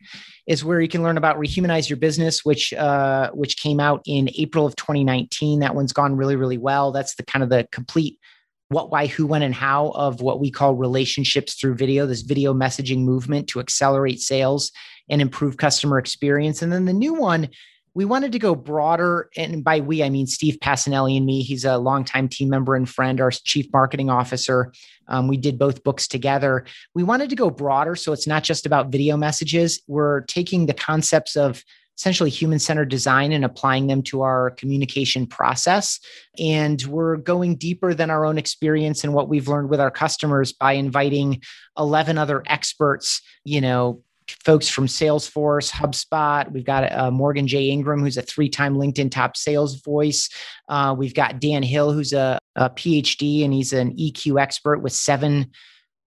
[0.47, 4.29] is where you can learn about rehumanize your business which uh, which came out in
[4.37, 8.19] april of 2019 that one's gone really really well that's the kind of the complete
[8.69, 12.53] what why who when and how of what we call relationships through video this video
[12.53, 14.71] messaging movement to accelerate sales
[15.09, 17.49] and improve customer experience and then the new one
[17.97, 19.27] we wanted to go broader.
[19.35, 21.41] And by we, I mean Steve Pacinelli and me.
[21.41, 24.71] He's a longtime team member and friend, our chief marketing officer.
[25.07, 26.65] Um, we did both books together.
[26.93, 27.95] We wanted to go broader.
[27.95, 29.81] So it's not just about video messages.
[29.87, 31.63] We're taking the concepts of
[31.97, 35.99] essentially human centered design and applying them to our communication process.
[36.39, 40.53] And we're going deeper than our own experience and what we've learned with our customers
[40.53, 41.41] by inviting
[41.77, 44.03] 11 other experts, you know,
[44.43, 46.51] folks from Salesforce, HubSpot.
[46.51, 47.69] We've got uh, Morgan J.
[47.69, 50.29] Ingram, who's a three time LinkedIn top sales voice.
[50.67, 54.93] Uh, we've got Dan Hill, who's a, a PhD and he's an EQ expert with
[54.93, 55.51] seven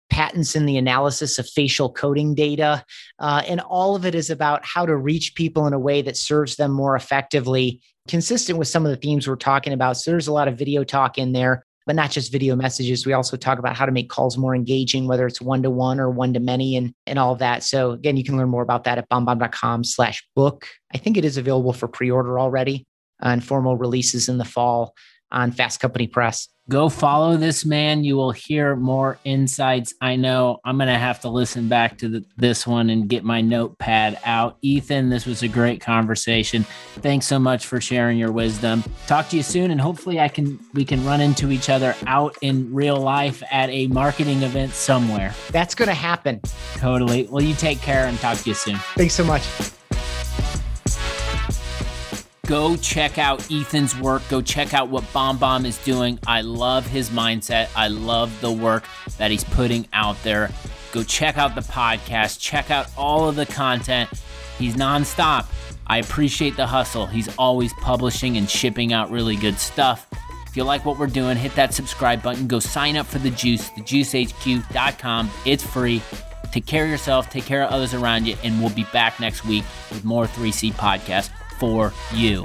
[0.09, 2.85] patents in the analysis of facial coding data.
[3.17, 6.17] Uh, and all of it is about how to reach people in a way that
[6.17, 9.97] serves them more effectively, consistent with some of the themes we're talking about.
[9.97, 13.05] So there's a lot of video talk in there but not just video messages.
[13.05, 15.99] We also talk about how to make calls more engaging, whether it's one to one
[15.99, 17.63] or one to many and, and all of that.
[17.63, 20.67] So again, you can learn more about that at bombbomb.com slash book.
[20.93, 22.85] I think it is available for pre-order already
[23.19, 24.93] and formal releases in the fall
[25.33, 26.47] on Fast Company Press.
[26.69, 28.05] Go follow this man.
[28.05, 29.93] You will hear more insights.
[29.99, 33.25] I know I'm going to have to listen back to the, this one and get
[33.25, 34.59] my notepad out.
[34.61, 36.63] Ethan, this was a great conversation.
[37.01, 38.81] Thanks so much for sharing your wisdom.
[39.07, 42.37] Talk to you soon and hopefully I can we can run into each other out
[42.41, 45.33] in real life at a marketing event somewhere.
[45.49, 46.39] That's going to happen.
[46.75, 47.27] Totally.
[47.29, 48.77] Well, you take care and talk to you soon.
[48.95, 49.43] Thanks so much.
[52.53, 54.21] Go check out Ethan's work.
[54.29, 56.19] Go check out what BombBomb is doing.
[56.27, 57.67] I love his mindset.
[57.75, 58.83] I love the work
[59.17, 60.51] that he's putting out there.
[60.91, 62.39] Go check out the podcast.
[62.39, 64.07] Check out all of the content.
[64.59, 65.47] He's nonstop.
[65.87, 67.07] I appreciate the hustle.
[67.07, 70.07] He's always publishing and shipping out really good stuff.
[70.45, 72.45] If you like what we're doing, hit that subscribe button.
[72.45, 75.31] Go sign up for the juice, thejuicehq.com.
[75.47, 76.03] It's free.
[76.51, 79.43] Take care of yourself, take care of others around you, and we'll be back next
[79.43, 82.43] week with more 3C podcasts for you.